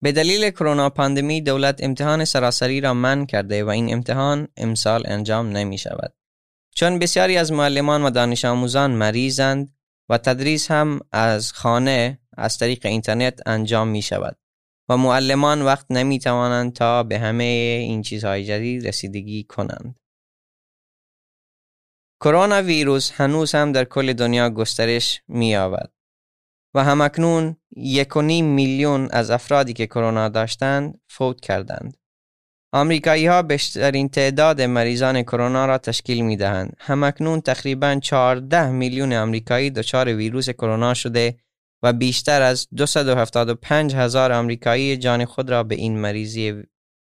به 0.03 0.13
دلیل 0.13 0.51
کرونا 0.51 0.91
پاندمی 0.91 1.41
دولت 1.41 1.85
امتحان 1.85 2.25
سراسری 2.25 2.81
را 2.81 2.95
من 2.95 3.27
کرده 3.27 3.65
و 3.65 3.69
این 3.69 3.93
امتحان 3.93 4.49
امسال 4.57 5.03
انجام 5.07 5.49
نمی 5.49 5.79
شود. 5.79 6.15
چون 6.75 6.99
بسیاری 6.99 7.37
از 7.37 7.53
معلمان 7.53 8.03
و 8.03 8.11
دانش 8.11 8.45
آموزان 8.45 8.91
مریضند 8.91 9.75
و 10.13 10.19
تدریس 10.19 10.71
هم 10.71 11.01
از 11.13 11.53
خانه 11.53 12.19
از 12.37 12.59
طریق 12.59 12.87
اینترنت 12.87 13.41
انجام 13.47 13.89
می 13.89 14.03
شود 14.03 14.37
و 14.89 14.97
معلمان 14.97 15.63
وقت 15.63 15.87
نمی 15.91 16.19
توانند 16.19 16.73
تا 16.73 17.03
به 17.03 17.19
همه 17.19 17.45
این 17.83 18.03
چیزهای 18.03 18.45
جدید 18.45 18.89
رسیدگی 18.89 19.45
کنند. 19.45 20.01
کرونا 22.21 22.63
ویروس 22.63 23.11
هنوز 23.11 23.55
هم 23.55 23.73
در 23.73 23.85
کل 23.85 24.13
دنیا 24.13 24.51
گسترش 24.51 25.23
می 25.29 25.57
و 26.75 26.85
همکنون 26.85 27.57
یک 27.77 28.17
میلیون 28.17 29.09
از 29.11 29.31
افرادی 29.31 29.73
که 29.73 29.87
کرونا 29.87 30.29
داشتند 30.29 31.01
فوت 31.09 31.41
کردند. 31.41 31.97
آمریکایی 32.75 33.27
ها 33.27 33.43
بیشترین 33.43 34.09
تعداد 34.09 34.63
مریضان 34.63 35.23
کرونا 35.23 35.67
را 35.67 35.79
تشکیل 35.79 36.21
می 36.21 36.37
دهند. 36.37 36.77
همکنون 36.79 37.41
تقریبا 37.41 37.99
14 38.03 38.71
میلیون 38.71 39.13
آمریکایی 39.13 39.71
دچار 39.71 40.09
ویروس 40.09 40.51
کرونا 40.51 40.95
شده 40.95 41.39
و 41.83 41.93
بیشتر 41.93 42.43
از 42.43 42.69
275 42.77 43.95
هزار 43.95 44.33
آمریکایی 44.33 44.97
جان 44.97 45.25
خود 45.25 45.51
را 45.51 45.63
به 45.63 45.75
این 45.75 45.99
مریضی 45.99 46.63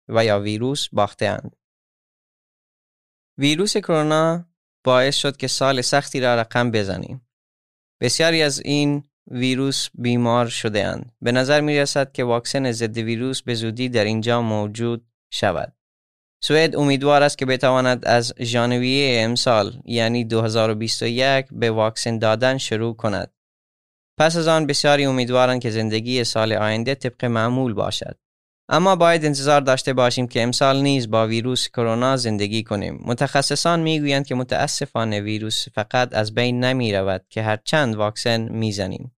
و 0.09 0.25
یا 0.25 0.41
ویروس 0.41 0.89
باختهاند. 0.93 1.57
ویروس 3.39 3.77
کرونا 3.77 4.45
باعث 4.85 5.17
شد 5.17 5.37
که 5.37 5.49
سال 5.49 5.81
سختی 5.81 6.21
را 6.21 6.35
رقم 6.35 6.71
بزنیم. 6.71 7.29
بسیاری 8.01 8.43
از 8.43 8.61
این 8.61 9.05
ویروس 9.31 9.89
بیمار 9.95 10.49
شده 10.49 10.87
اند. 10.87 11.13
به 11.23 11.33
نظر 11.33 11.61
می 11.61 11.79
رسد 11.79 12.13
که 12.13 12.25
واکسن 12.25 12.73
ضد 12.73 12.99
ویروس 12.99 13.43
به 13.43 13.55
زودی 13.55 13.89
در 13.89 14.05
اینجا 14.05 14.43
موجود 14.43 15.07
شود. 15.31 15.73
سوئد 16.45 16.77
امیدوار 16.77 17.23
است 17.23 17.39
که 17.39 17.47
بتواند 17.47 18.05
از 18.05 18.35
ژانویه 18.41 19.23
امسال 19.25 19.83
یعنی 19.85 20.25
2021 20.25 21.47
به 21.53 21.71
واکسن 21.71 22.19
دادن 22.19 22.59
شروع 22.59 22.97
کند. 22.97 23.33
پس 24.19 24.37
از 24.37 24.49
آن 24.49 24.67
بسیاری 24.67 25.05
امیدوارند 25.05 25.61
که 25.61 25.71
زندگی 25.71 26.25
سال 26.25 26.53
آینده 26.53 26.95
طبق 26.95 27.25
معمول 27.25 27.75
باشد. 27.75 28.19
اما 28.69 28.97
باید 28.97 29.25
انتظار 29.25 29.61
داشته 29.61 29.93
باشیم 29.93 30.29
که 30.29 30.43
امسال 30.43 30.83
نیز 30.83 31.11
با 31.11 31.27
ویروس 31.27 31.69
کرونا 31.69 32.17
زندگی 32.17 32.63
کنیم. 32.63 33.03
متخصصان 33.05 33.81
می‌گویند 33.81 34.27
که 34.27 34.35
متاسفانه 34.35 35.21
ویروس 35.21 35.69
فقط 35.69 36.15
از 36.15 36.35
بین 36.35 36.65
نمی 36.65 36.93
رود 36.93 37.25
که 37.29 37.43
هر 37.43 37.57
چند 37.65 37.97
واکسن 37.97 38.41
می‌زنیم. 38.41 39.16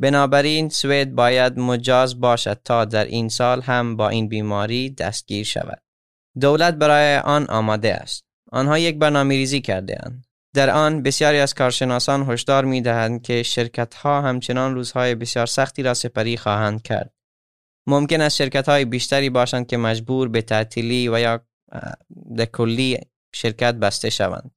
بنابراین 0.00 0.68
سوئد 0.68 1.14
باید 1.14 1.58
مجاز 1.58 2.20
باشد 2.20 2.60
تا 2.64 2.84
در 2.84 3.04
این 3.04 3.28
سال 3.28 3.60
هم 3.60 3.96
با 3.96 4.08
این 4.08 4.28
بیماری 4.28 4.90
دستگیر 4.90 5.44
شود. 5.44 5.82
دولت 6.40 6.74
برای 6.74 7.16
آن 7.16 7.46
آماده 7.46 7.94
است. 7.94 8.24
آنها 8.52 8.78
یک 8.78 8.98
برنامه 8.98 9.34
ریزی 9.34 9.60
کرده 9.60 9.98
اند. 10.02 10.24
در 10.54 10.70
آن 10.70 11.02
بسیاری 11.02 11.38
از 11.38 11.54
کارشناسان 11.54 12.30
هشدار 12.30 12.64
می 12.64 12.80
دهند 12.80 13.22
که 13.22 13.42
شرکت 13.42 13.94
ها 13.94 14.22
همچنان 14.22 14.74
روزهای 14.74 15.14
بسیار 15.14 15.46
سختی 15.46 15.82
را 15.82 15.94
سپری 15.94 16.36
خواهند 16.36 16.82
کرد. 16.82 17.14
ممکن 17.86 18.20
است 18.20 18.36
شرکت 18.36 18.68
های 18.68 18.84
بیشتری 18.84 19.30
باشند 19.30 19.66
که 19.66 19.76
مجبور 19.76 20.28
به 20.28 20.42
تعطیلی 20.42 21.08
و 21.08 21.20
یا 21.20 21.40
در 22.36 22.44
کلی 22.44 22.98
شرکت 23.34 23.74
بسته 23.74 24.10
شوند. 24.10 24.50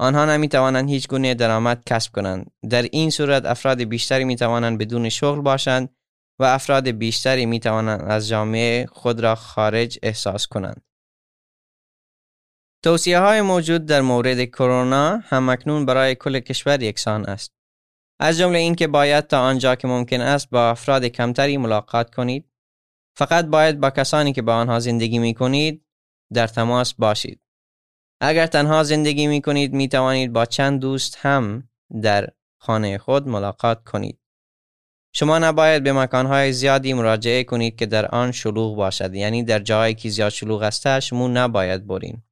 آنها 0.00 0.24
نمی 0.24 0.48
توانند 0.48 0.88
هیچ 0.88 1.08
گونه 1.08 1.34
درآمد 1.34 1.82
کسب 1.86 2.12
کنند. 2.12 2.50
در 2.70 2.82
این 2.82 3.10
صورت 3.10 3.44
افراد 3.44 3.82
بیشتری 3.82 4.24
می 4.24 4.36
توانند 4.36 4.78
بدون 4.78 5.08
شغل 5.08 5.40
باشند 5.40 5.96
و 6.38 6.44
افراد 6.44 6.88
بیشتری 6.88 7.46
می 7.46 7.60
توانند 7.60 8.00
از 8.00 8.28
جامعه 8.28 8.86
خود 8.86 9.20
را 9.20 9.34
خارج 9.34 9.98
احساس 10.02 10.46
کنند. 10.46 10.82
توصیه 12.84 13.18
های 13.18 13.40
موجود 13.40 13.86
در 13.86 14.00
مورد 14.00 14.44
کرونا 14.44 15.16
همکنون 15.24 15.86
برای 15.86 16.14
کل 16.14 16.40
کشور 16.40 16.82
یکسان 16.82 17.24
است. 17.26 17.52
از 18.20 18.38
جمله 18.38 18.58
اینکه 18.58 18.86
باید 18.86 19.26
تا 19.26 19.40
آنجا 19.40 19.74
که 19.74 19.88
ممکن 19.88 20.20
است 20.20 20.50
با 20.50 20.70
افراد 20.70 21.04
کمتری 21.04 21.56
ملاقات 21.56 22.14
کنید. 22.14 22.50
فقط 23.16 23.44
باید 23.46 23.80
با 23.80 23.90
کسانی 23.90 24.32
که 24.32 24.42
با 24.42 24.54
آنها 24.54 24.80
زندگی 24.80 25.18
می 25.18 25.34
کنید 25.34 25.84
در 26.34 26.46
تماس 26.46 26.94
باشید. 26.94 27.40
اگر 28.20 28.46
تنها 28.46 28.82
زندگی 28.82 29.26
می 29.26 29.40
کنید 29.40 29.72
می 29.72 29.88
توانید 29.88 30.32
با 30.32 30.44
چند 30.46 30.80
دوست 30.80 31.18
هم 31.20 31.68
در 32.02 32.28
خانه 32.60 32.98
خود 32.98 33.28
ملاقات 33.28 33.84
کنید. 33.84 34.18
شما 35.14 35.38
نباید 35.38 35.82
به 35.82 35.92
مکانهای 35.92 36.52
زیادی 36.52 36.92
مراجعه 36.92 37.44
کنید 37.44 37.76
که 37.76 37.86
در 37.86 38.06
آن 38.06 38.32
شلوغ 38.32 38.76
باشد 38.76 39.14
یعنی 39.14 39.42
در 39.42 39.58
جایی 39.58 39.94
که 39.94 40.08
زیاد 40.08 40.28
شلوغ 40.28 40.62
است 40.62 41.00
شما 41.00 41.28
نباید 41.28 41.86
برین. 41.86 42.22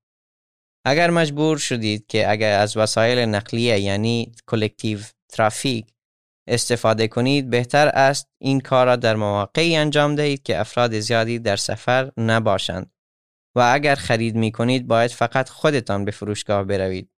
اگر 0.85 1.11
مجبور 1.11 1.59
شدید 1.59 2.07
که 2.07 2.31
اگر 2.31 2.59
از 2.61 2.77
وسایل 2.77 3.19
نقلیه 3.19 3.81
یعنی 3.81 4.33
کلکتیو 4.47 4.99
ترافیک 5.29 5.87
استفاده 6.49 7.09
کنید 7.09 7.51
بهتر 7.51 7.89
است 7.89 8.29
این 8.39 8.61
کار 8.61 8.87
را 8.87 8.97
در 8.97 9.17
مواقعی 9.17 9.77
انجام 9.77 10.15
دهید 10.15 10.43
که 10.43 10.61
افراد 10.61 11.01
زیادی 11.01 11.39
در 11.39 11.57
سفر 11.57 12.13
نباشند 12.17 12.91
و 13.57 13.71
اگر 13.75 13.95
خرید 13.95 14.37
می 14.37 14.53
کنید 14.53 14.87
باید 14.87 15.11
فقط 15.11 15.49
خودتان 15.49 16.05
به 16.05 16.11
فروشگاه 16.11 16.65
بروید. 16.65 17.11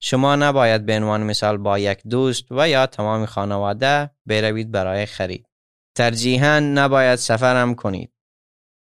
شما 0.00 0.36
نباید 0.36 0.86
به 0.86 0.96
عنوان 0.96 1.22
مثال 1.22 1.56
با 1.56 1.78
یک 1.78 2.02
دوست 2.06 2.44
و 2.50 2.68
یا 2.68 2.86
تمام 2.86 3.26
خانواده 3.26 4.10
بروید 4.26 4.70
برای 4.70 5.06
خرید. 5.06 5.46
ترجیحاً 5.94 6.60
نباید 6.60 7.16
سفرم 7.16 7.74
کنید. 7.74 8.12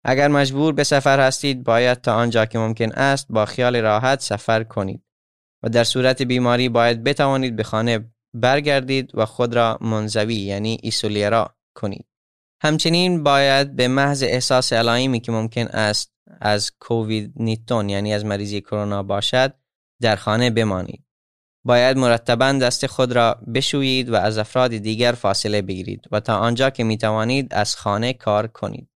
اگر 0.06 0.28
مجبور 0.28 0.74
به 0.74 0.84
سفر 0.84 1.20
هستید 1.20 1.64
باید 1.64 2.02
تا 2.02 2.16
آنجا 2.16 2.46
که 2.46 2.60
ممکن 2.60 2.92
است 2.92 3.28
با 3.30 3.46
خیال 3.46 3.76
راحت 3.76 4.22
سفر 4.22 4.64
کنید 4.64 5.04
و 5.64 5.70
در 5.70 5.84
صورت 5.84 6.22
بیماری 6.22 6.70
باید 6.70 7.04
بتوانید 7.04 7.56
به 7.56 7.64
خانه 7.64 8.12
برگردید 8.34 9.12
و 9.14 9.26
خود 9.26 9.54
را 9.56 9.78
منزوی 9.82 10.36
یعنی 10.36 10.78
ایسولیرا 10.84 11.56
کنید. 11.76 12.06
همچنین 12.64 13.24
باید 13.24 13.76
به 13.76 13.88
محض 13.88 14.24
احساس 14.24 14.74
علائمی 14.74 15.20
که 15.20 15.32
ممکن 15.32 15.68
است 15.68 16.12
از 16.42 16.72
کووید 16.80 17.34
19 17.36 17.92
یعنی 17.92 18.14
از 18.14 18.26
مریضی 18.26 18.62
کرونا 18.62 19.04
باشد 19.04 19.54
در 20.02 20.16
خانه 20.16 20.50
بمانید. 20.50 21.04
باید 21.66 21.98
مرتبا 21.98 22.52
دست 22.52 22.88
خود 22.88 23.12
را 23.12 23.34
بشویید 23.54 24.10
و 24.10 24.16
از 24.16 24.38
افراد 24.38 24.78
دیگر 24.78 25.12
فاصله 25.12 25.62
بگیرید 25.62 26.06
و 26.12 26.20
تا 26.20 26.38
آنجا 26.38 26.70
که 26.70 26.84
می 26.84 26.98
توانید 26.98 27.54
از 27.54 27.76
خانه 27.76 28.14
کار 28.14 28.48
کنید. 28.48 28.88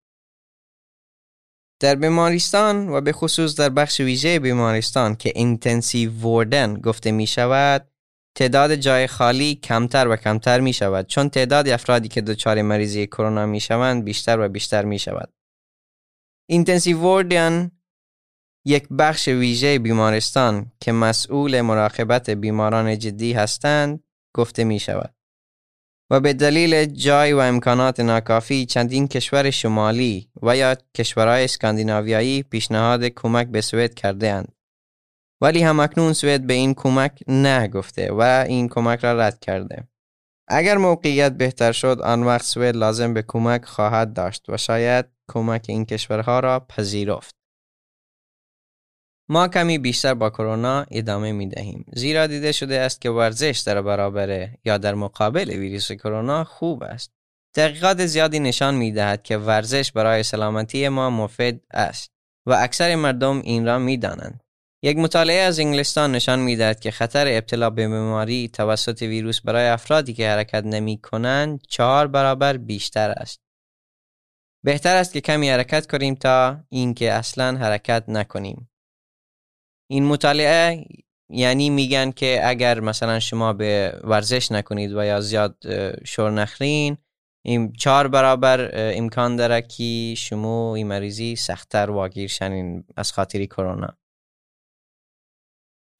در 1.80 1.94
بیمارستان 1.94 2.88
و 2.88 3.00
به 3.00 3.12
خصوص 3.12 3.56
در 3.56 3.68
بخش 3.68 4.00
ویژه 4.00 4.38
بیمارستان 4.38 5.14
که 5.16 5.32
intensivvården 5.34 6.74
گفته 6.74 7.10
می 7.10 7.26
شود 7.26 7.88
تعداد 8.36 8.74
جای 8.74 9.06
خالی 9.06 9.54
کمتر 9.54 10.08
و 10.08 10.16
کمتر 10.16 10.60
می 10.60 10.72
شود 10.72 11.06
چون 11.06 11.28
تعداد 11.28 11.68
افرادی 11.68 12.08
که 12.08 12.20
دچار 12.20 12.62
مریضی 12.62 13.06
کرونا 13.06 13.46
می 13.46 13.60
شوند 13.60 14.04
بیشتر 14.04 14.40
و 14.40 14.48
بیشتر 14.48 14.84
می 14.84 14.98
شود. 14.98 15.32
intensivvården 16.48 17.70
یک 18.64 18.88
بخش 18.98 19.28
ویژه 19.28 19.78
بیمارستان 19.78 20.72
که 20.80 20.92
مسئول 20.92 21.60
مراقبت 21.60 22.30
بیماران 22.30 22.98
جدی 22.98 23.32
هستند 23.32 24.02
گفته 24.34 24.64
می 24.64 24.78
شود. 24.78 25.14
و 26.10 26.20
به 26.20 26.32
دلیل 26.32 26.84
جای 26.84 27.32
و 27.32 27.38
امکانات 27.38 28.00
ناکافی 28.00 28.66
چندین 28.66 29.08
کشور 29.08 29.50
شمالی 29.50 30.30
و 30.42 30.56
یا 30.56 30.76
کشورهای 30.94 31.44
اسکاندیناویایی 31.44 32.42
پیشنهاد 32.42 33.04
کمک 33.04 33.46
به 33.46 33.60
سوئد 33.60 33.94
کرده 33.94 34.32
اند. 34.32 34.52
ولی 35.40 35.62
همکنون 35.62 36.12
سوئد 36.12 36.46
به 36.46 36.54
این 36.54 36.74
کمک 36.74 37.22
نه 37.28 37.68
گفته 37.68 38.12
و 38.12 38.44
این 38.48 38.68
کمک 38.68 39.04
را 39.04 39.12
رد 39.12 39.40
کرده. 39.40 39.88
اگر 40.48 40.76
موقعیت 40.76 41.32
بهتر 41.32 41.72
شد 41.72 42.00
آن 42.04 42.22
وقت 42.22 42.44
سوئد 42.44 42.76
لازم 42.76 43.14
به 43.14 43.24
کمک 43.28 43.64
خواهد 43.64 44.12
داشت 44.12 44.44
و 44.48 44.56
شاید 44.56 45.15
کمک 45.28 45.64
این 45.68 45.84
کشورها 45.84 46.40
را 46.40 46.60
پذیرفت. 46.60 47.34
ما 49.28 49.48
کمی 49.48 49.78
بیشتر 49.78 50.14
با 50.14 50.30
کرونا 50.30 50.86
ادامه 50.90 51.32
می 51.32 51.48
دهیم 51.48 51.84
زیرا 51.92 52.26
دیده 52.26 52.52
شده 52.52 52.80
است 52.80 53.00
که 53.00 53.10
ورزش 53.10 53.62
در 53.66 53.82
برابر 53.82 54.48
یا 54.64 54.78
در 54.78 54.94
مقابل 54.94 55.50
ویروس 55.50 55.92
کرونا 55.92 56.44
خوب 56.44 56.82
است. 56.82 57.10
تحقیقات 57.54 58.06
زیادی 58.06 58.40
نشان 58.40 58.74
می 58.74 58.92
دهد 58.92 59.22
که 59.22 59.36
ورزش 59.36 59.92
برای 59.92 60.22
سلامتی 60.22 60.88
ما 60.88 61.10
مفید 61.10 61.62
است 61.70 62.10
و 62.46 62.52
اکثر 62.52 62.94
مردم 62.94 63.40
این 63.40 63.66
را 63.66 63.78
می 63.78 63.96
دانند. 63.96 64.40
یک 64.82 64.96
مطالعه 64.96 65.40
از 65.40 65.58
انگلستان 65.58 66.12
نشان 66.12 66.38
می 66.38 66.56
دهد 66.56 66.80
که 66.80 66.90
خطر 66.90 67.26
ابتلا 67.28 67.70
به 67.70 67.88
بیماری 67.88 68.48
توسط 68.48 69.02
ویروس 69.02 69.40
برای 69.40 69.66
افرادی 69.66 70.14
که 70.14 70.28
حرکت 70.28 70.64
نمی 70.64 70.98
کنند 70.98 71.60
چهار 71.68 72.06
برابر 72.06 72.56
بیشتر 72.56 73.10
است. 73.10 73.45
بهتر 74.66 74.96
است 74.96 75.12
که 75.12 75.20
کمی 75.20 75.50
حرکت 75.50 75.86
کنیم 75.86 76.14
تا 76.14 76.64
اینکه 76.68 77.12
اصلا 77.12 77.56
حرکت 77.56 78.04
نکنیم. 78.08 78.70
این 79.90 80.04
مطالعه 80.04 80.84
یعنی 81.30 81.70
میگن 81.70 82.10
که 82.10 82.40
اگر 82.44 82.80
مثلا 82.80 83.20
شما 83.20 83.52
به 83.52 84.00
ورزش 84.04 84.52
نکنید 84.52 84.92
و 84.92 85.04
یا 85.04 85.20
زیاد 85.20 85.56
شور 86.04 86.30
نخرین 86.30 86.96
این 87.44 87.72
چهار 87.72 88.08
برابر 88.08 88.70
امکان 88.74 89.36
داره 89.36 89.62
که 89.62 90.14
شما 90.16 90.74
این 90.74 90.86
مریضی 90.86 91.36
سختتر 91.36 91.90
واگیر 91.90 92.28
شنین 92.28 92.84
از 92.96 93.12
خاطری 93.12 93.46
کرونا 93.46 93.98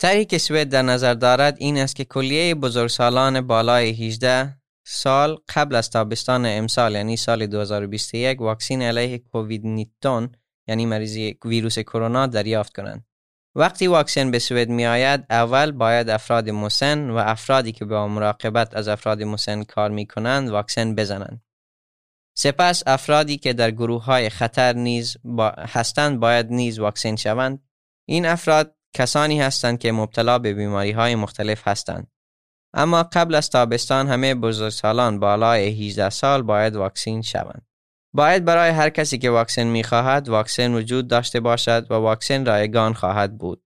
طرحی 0.00 0.24
که 0.24 0.38
سوید 0.38 0.68
در 0.68 0.82
نظر 0.82 1.14
دارد 1.14 1.56
این 1.58 1.78
است 1.78 1.96
که 1.96 2.04
کلیه 2.04 2.54
بزرگسالان 2.54 3.46
بالای 3.46 3.90
18 3.90 4.56
سال 4.88 5.38
قبل 5.54 5.74
از 5.74 5.90
تابستان 5.90 6.46
امسال 6.46 6.94
یعنی 6.94 7.16
سال 7.16 7.46
2021 7.46 8.40
واکسین 8.40 8.82
علیه 8.82 9.18
کووید 9.18 9.66
19 9.66 10.36
یعنی 10.68 10.86
مریضی 10.86 11.38
ویروس 11.44 11.78
کرونا 11.78 12.26
دریافت 12.26 12.76
کنند. 12.76 13.06
وقتی 13.54 13.86
واکسن 13.86 14.30
به 14.30 14.38
سوید 14.38 14.68
می 14.68 14.86
آید 14.86 15.26
اول 15.30 15.72
باید 15.72 16.10
افراد 16.10 16.50
مسن 16.50 17.10
و 17.10 17.16
افرادی 17.16 17.72
که 17.72 17.84
با 17.84 18.08
مراقبت 18.08 18.76
از 18.76 18.88
افراد 18.88 19.22
مسن 19.22 19.62
کار 19.62 19.90
می 19.90 20.06
کنند 20.06 20.48
واکسن 20.48 20.94
بزنند. 20.94 21.42
سپس 22.36 22.82
افرادی 22.86 23.38
که 23.38 23.52
در 23.52 23.70
گروه 23.70 24.04
های 24.04 24.30
خطر 24.30 24.72
نیز 24.72 25.16
با 25.24 25.48
هستند 25.48 26.20
باید 26.20 26.46
نیز 26.50 26.78
واکسن 26.78 27.16
شوند. 27.16 27.62
این 28.08 28.26
افراد 28.26 28.76
کسانی 28.94 29.40
هستند 29.40 29.78
که 29.78 29.92
مبتلا 29.92 30.38
به 30.38 30.54
بیماری 30.54 30.90
های 30.90 31.14
مختلف 31.14 31.68
هستند. 31.68 32.15
اما 32.78 33.02
قبل 33.02 33.34
از 33.34 33.50
تابستان 33.50 34.08
همه 34.08 34.34
بزرگسالان 34.34 35.20
بالای 35.20 35.86
18 35.86 36.10
سال 36.10 36.42
باید 36.42 36.76
واکسین 36.76 37.22
شوند. 37.22 37.66
باید 38.14 38.44
برای 38.44 38.70
هر 38.70 38.90
کسی 38.90 39.18
که 39.18 39.30
واکسن 39.30 39.66
می 39.66 39.84
خواهد 39.84 40.28
واکسن 40.28 40.74
وجود 40.74 41.08
داشته 41.08 41.40
باشد 41.40 41.86
و 41.90 41.94
واکسن 41.94 42.46
رایگان 42.46 42.94
خواهد 42.94 43.38
بود. 43.38 43.62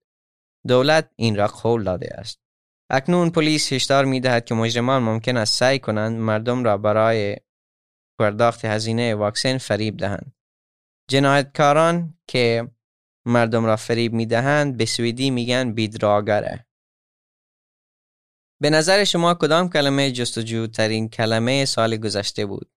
دولت 0.67 1.09
این 1.15 1.35
را 1.35 1.47
قول 1.47 1.83
داده 1.83 2.15
است. 2.17 2.39
اکنون 2.89 3.29
پلیس 3.29 3.73
هشدار 3.73 4.05
می 4.05 4.19
دهد 4.19 4.45
که 4.45 4.55
مجرمان 4.55 5.03
ممکن 5.03 5.37
است 5.37 5.59
سعی 5.59 5.79
کنند 5.79 6.19
مردم 6.19 6.63
را 6.63 6.77
برای 6.77 7.37
پرداخت 8.19 8.65
هزینه 8.65 9.15
واکسن 9.15 9.57
فریب 9.57 9.97
دهند. 9.97 10.33
جنایتکاران 11.09 12.13
که 12.27 12.71
مردم 13.25 13.65
را 13.65 13.75
فریب 13.75 14.13
می 14.13 14.25
دهند 14.25 14.77
به 14.77 14.85
سویدی 14.85 15.29
میگن 15.31 15.71
بیدراگره. 15.73 16.65
به 18.61 18.69
نظر 18.69 19.03
شما 19.03 19.33
کدام 19.33 19.69
کلمه 19.69 20.11
جستجو 20.11 20.67
ترین 20.67 21.09
کلمه 21.09 21.65
سال 21.65 21.97
گذشته 21.97 22.45
بود؟ 22.45 22.71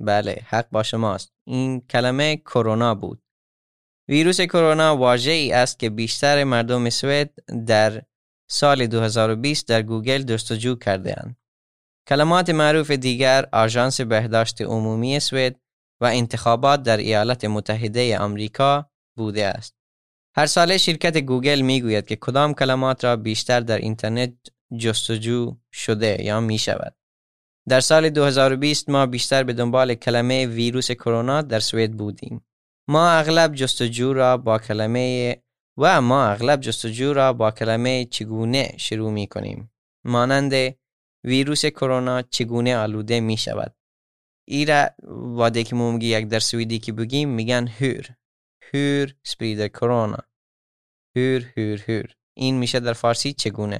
بله 0.00 0.42
حق 0.46 0.66
با 0.70 0.82
شماست 0.82 1.32
این 1.46 1.80
کلمه 1.80 2.36
کرونا 2.36 2.94
بود 2.94 3.22
ویروس 4.08 4.40
کرونا 4.40 4.96
واژه 4.96 5.30
ای 5.30 5.52
است 5.52 5.78
که 5.78 5.90
بیشتر 5.90 6.44
مردم 6.44 6.90
سوئد 6.90 7.30
در 7.66 8.02
سال 8.50 8.86
2020 8.86 9.68
در 9.68 9.82
گوگل 9.82 10.22
جستجو 10.22 10.74
کرده 10.74 11.20
اند. 11.20 11.36
کلمات 12.08 12.50
معروف 12.50 12.90
دیگر 12.90 13.46
آژانس 13.52 14.00
بهداشت 14.00 14.62
عمومی 14.62 15.20
سوئد 15.20 15.56
و 16.00 16.04
انتخابات 16.04 16.82
در 16.82 16.96
ایالات 16.96 17.44
متحده 17.44 18.18
آمریکا 18.18 18.90
بوده 19.16 19.46
است. 19.46 19.74
هر 20.36 20.46
ساله 20.46 20.78
شرکت 20.78 21.16
گوگل 21.16 21.60
می 21.60 21.80
گوید 21.80 22.06
که 22.06 22.16
کدام 22.16 22.54
کلمات 22.54 23.04
را 23.04 23.16
بیشتر 23.16 23.60
در 23.60 23.78
اینترنت 23.78 24.32
جستجو 24.76 25.56
شده 25.72 26.22
یا 26.22 26.40
می 26.40 26.58
شود. 26.58 26.94
در 27.68 27.80
سال 27.80 28.10
2020 28.10 28.90
ما 28.90 29.06
بیشتر 29.06 29.42
به 29.42 29.52
دنبال 29.52 29.94
کلمه 29.94 30.46
ویروس 30.46 30.90
کرونا 30.90 31.42
در 31.42 31.60
سوئد 31.60 31.92
بودیم. 31.92 32.46
ما 32.88 33.10
اغلب 33.10 33.54
جستجو 33.54 34.12
را 34.12 34.36
با 34.36 34.58
کلمه 34.58 35.36
و 35.78 36.00
ما 36.00 36.26
اغلب 36.26 36.60
جستجو 36.60 37.12
را 37.12 37.32
با 37.32 37.50
کلمه 37.50 38.04
چگونه 38.04 38.74
شروع 38.76 39.12
می 39.12 39.26
کنیم. 39.26 39.70
مانند 40.04 40.76
ویروس 41.24 41.66
کرونا 41.66 42.22
چگونه 42.22 42.76
آلوده 42.76 43.20
می 43.20 43.36
شود. 43.36 43.74
ایرا 44.48 44.90
واده 45.38 45.64
که 45.64 45.76
مومگی 45.76 46.06
یک 46.06 46.28
در 46.28 46.38
سویدی 46.38 46.78
که 46.78 46.92
بگیم 46.92 47.28
میگن 47.28 47.66
هور. 47.66 48.06
هور 48.74 49.14
سپریده 49.22 49.68
کرونا. 49.68 50.18
هور 51.16 51.52
هور 51.56 51.84
هور. 51.88 52.14
این 52.36 52.58
میشه 52.58 52.80
در 52.80 52.92
فارسی 52.92 53.32
چگونه. 53.32 53.78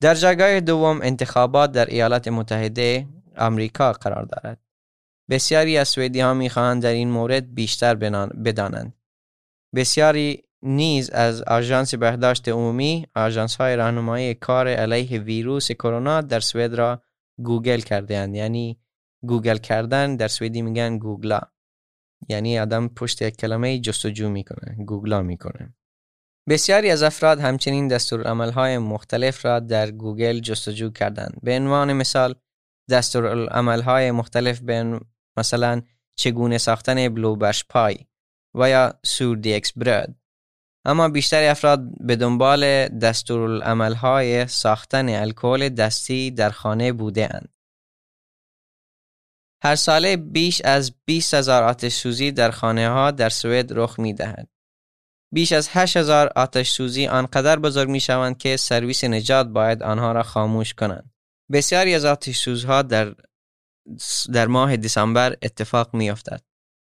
در 0.00 0.14
جایگاه 0.14 0.60
دوم 0.60 1.00
انتخابات 1.02 1.72
در 1.72 1.86
ایالات 1.86 2.28
متحده 2.28 3.06
آمریکا 3.36 3.92
قرار 3.92 4.24
دارد. 4.24 4.60
بسیاری 5.30 5.76
از 5.76 5.88
سوئدی 5.88 6.20
ها 6.20 6.34
می‌خواهند 6.34 6.82
در 6.82 6.92
این 6.92 7.10
مورد 7.10 7.54
بیشتر 7.54 7.94
بدانند. 8.44 8.94
بسیاری 9.74 10.44
نیز 10.62 11.10
از 11.10 11.42
آژانس 11.42 11.94
بهداشت 11.94 12.48
عمومی 12.48 13.06
آژانس 13.14 13.56
های 13.56 13.76
راهنمایی 13.76 14.34
کار 14.34 14.68
علیه 14.68 15.18
ویروس 15.18 15.72
کرونا 15.72 16.20
در 16.20 16.40
سوئد 16.40 16.74
را 16.74 17.02
گوگل 17.38 17.80
کرده 17.80 18.18
اند 18.18 18.34
یعنی 18.34 18.80
گوگل 19.22 19.56
کردن 19.56 20.16
در 20.16 20.28
سوئدی 20.28 20.62
میگن 20.62 20.98
googla 20.98 21.40
یعنی 22.28 22.58
آدم 22.58 22.88
پشت 22.88 23.22
یک 23.22 23.36
کلمه 23.36 23.78
جستجو 23.78 24.28
می‌کنه 24.28 24.84
googla 24.84 25.22
می‌کنه 25.22 25.74
بسیاری 26.48 26.90
از 26.90 27.02
افراد 27.02 27.40
همچنین 27.40 27.88
دستورالعملهای 27.88 28.78
مختلف 28.78 29.44
را 29.44 29.60
در 29.60 29.90
گوگل 29.90 30.40
جستجو 30.40 30.90
کردند. 30.90 31.38
به 31.42 31.56
عنوان 31.56 31.92
مثال 31.92 32.34
دستورالعملهای 32.90 34.10
مختلف 34.10 34.60
به 34.60 35.00
مثلا 35.38 35.82
چگونه 36.18 36.58
ساختن 36.58 37.08
blåbärspaj 37.08 37.96
و 38.54 38.70
یا 38.70 38.94
surdegsbröd. 39.04 40.14
اما 40.84 41.08
بیشتر 41.08 41.50
افراد 41.50 41.80
به 42.00 42.16
دنبال 42.16 42.88
دستورالعملهای 42.88 44.46
ساختن 44.46 45.08
الکل 45.08 45.68
دستی 45.68 46.30
در 46.30 46.50
خانه 46.50 46.92
بوده 46.92 47.34
اند. 47.34 47.48
هر 49.64 49.74
ساله 49.74 50.16
بیش 50.16 50.62
از 50.64 50.92
20 51.04 51.34
هزار 51.34 51.62
آتش 51.62 51.92
سوزی 51.92 52.32
در 52.32 52.50
خانه 52.50 52.88
ها 52.88 53.10
در 53.10 53.28
سوئد 53.28 53.72
رخ 53.72 53.98
می 53.98 54.14
دهد. 54.14 54.48
بیش 55.32 55.52
از 55.52 55.68
8000 55.72 56.32
آتش 56.36 56.70
سوزی 56.70 57.06
آنقدر 57.06 57.58
بزرگ 57.58 57.88
می 57.88 58.00
شوند 58.00 58.38
که 58.38 58.56
سرویس 58.56 59.04
نجات 59.04 59.46
باید 59.46 59.82
آنها 59.82 60.12
را 60.12 60.22
خاموش 60.22 60.74
کنند. 60.74 61.10
بسیاری 61.52 61.94
از 61.94 62.04
آتش 62.04 62.36
سوزها 62.38 62.82
در 62.82 63.14
در 64.32 64.46
ماه 64.46 64.76
دسامبر 64.76 65.36
اتفاق 65.42 65.94
می 65.94 66.10
افتد. 66.10 66.40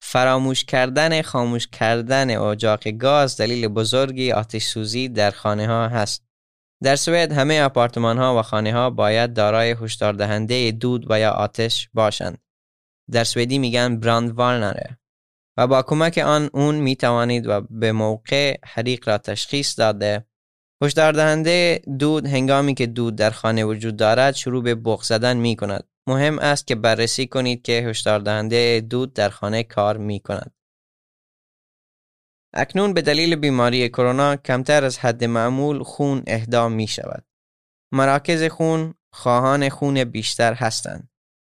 فراموش 0.02 0.64
کردن 0.64 1.22
خاموش 1.22 1.66
کردن 1.66 2.36
اجاق 2.36 2.88
گاز 2.88 3.36
دلیل 3.36 3.68
بزرگی 3.68 4.32
آتش 4.32 4.64
سوزی 4.64 5.08
در 5.08 5.30
خانه 5.30 5.66
ها 5.66 5.88
هست. 5.88 6.24
در 6.82 6.96
سوئد 6.96 7.32
همه 7.32 7.62
آپارتمان 7.62 8.18
ها 8.18 8.38
و 8.38 8.42
خانه 8.42 8.72
ها 8.72 8.90
باید 8.90 9.34
دارای 9.34 9.76
هشدار 9.80 10.12
دهنده 10.12 10.70
دود 10.70 11.10
و 11.10 11.20
یا 11.20 11.30
آتش 11.30 11.88
باشند. 11.94 12.38
در 13.10 13.24
سوئدی 13.24 13.58
میگن 13.58 14.00
براند 14.00 14.30
وارنره. 14.30 14.99
و 15.60 15.66
با 15.66 15.82
کمک 15.82 16.18
آن 16.18 16.50
اون 16.52 16.74
می 16.74 16.96
توانید 16.96 17.46
و 17.46 17.60
به 17.70 17.92
موقع 17.92 18.56
حریق 18.64 19.08
را 19.08 19.18
تشخیص 19.18 19.78
داده 19.78 20.26
هشدار 20.82 21.12
دهنده 21.12 21.82
دود 21.98 22.26
هنگامی 22.26 22.74
که 22.74 22.86
دود 22.86 23.16
در 23.16 23.30
خانه 23.30 23.64
وجود 23.64 23.96
دارد 23.96 24.34
شروع 24.34 24.62
به 24.62 24.74
بغ 24.74 25.02
زدن 25.02 25.36
می 25.36 25.56
کند. 25.56 25.88
مهم 26.06 26.38
است 26.38 26.66
که 26.66 26.74
بررسی 26.74 27.26
کنید 27.26 27.62
که 27.62 27.72
هشدار 27.72 28.20
دهنده 28.20 28.80
دود 28.90 29.12
در 29.12 29.28
خانه 29.28 29.62
کار 29.62 29.96
می 29.96 30.20
کند. 30.20 30.54
اکنون 32.54 32.94
به 32.94 33.02
دلیل 33.02 33.36
بیماری 33.36 33.88
کرونا 33.88 34.36
کمتر 34.36 34.84
از 34.84 34.98
حد 34.98 35.24
معمول 35.24 35.82
خون 35.82 36.22
اهدا 36.26 36.68
می 36.68 36.86
شود. 36.86 37.24
مراکز 37.92 38.44
خون 38.44 38.94
خواهان 39.12 39.68
خون 39.68 40.04
بیشتر 40.04 40.54
هستند. 40.54 41.08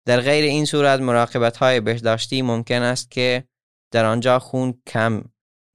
در 0.07 0.21
غیر 0.21 0.43
این 0.45 0.65
صورت 0.65 0.99
مراقبت 0.99 1.57
های 1.57 1.79
بهداشتی 1.79 2.41
ممکن 2.41 2.81
است 2.81 3.11
که 3.11 3.47
در 3.93 4.05
آنجا 4.05 4.39
خون 4.39 4.81
کم 4.87 5.23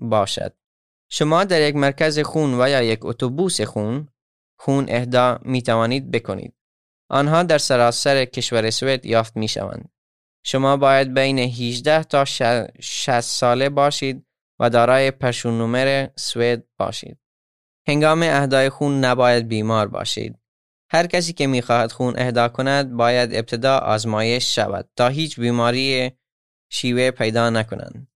باشد. 0.00 0.54
شما 1.10 1.44
در 1.44 1.68
یک 1.68 1.76
مرکز 1.76 2.18
خون 2.18 2.60
و 2.60 2.68
یا 2.68 2.82
یک 2.82 2.98
اتوبوس 3.02 3.60
خون 3.60 4.08
خون 4.60 4.86
اهدا 4.88 5.38
می 5.42 5.62
توانید 5.62 6.10
بکنید. 6.10 6.54
آنها 7.10 7.42
در 7.42 7.58
سراسر 7.58 8.24
کشور 8.24 8.70
سوئد 8.70 9.06
یافت 9.06 9.36
می 9.36 9.48
شوند. 9.48 9.88
شما 10.44 10.76
باید 10.76 11.14
بین 11.14 11.38
18 11.38 12.02
تا 12.02 12.24
60 12.24 13.20
ساله 13.20 13.68
باشید 13.68 14.26
و 14.60 14.70
دارای 14.70 15.10
پرشون 15.10 15.58
نمر 15.58 16.08
سوئد 16.16 16.64
باشید. 16.78 17.18
هنگام 17.88 18.22
اهدای 18.22 18.68
خون 18.68 19.04
نباید 19.04 19.48
بیمار 19.48 19.88
باشید. 19.88 20.38
هر 20.90 21.06
کسی 21.06 21.32
که 21.32 21.46
می‌خواهد 21.46 21.92
خون 21.92 22.14
اهدا 22.18 22.48
کند 22.48 22.92
باید 22.92 23.34
ابتدا 23.34 23.78
آزمایش 23.78 24.54
شود 24.54 24.88
تا 24.96 25.08
هیچ 25.08 25.40
بیماری 25.40 26.17
شیوه 26.68 27.10
پیدا 27.10 27.50
نکنند. 27.50 28.08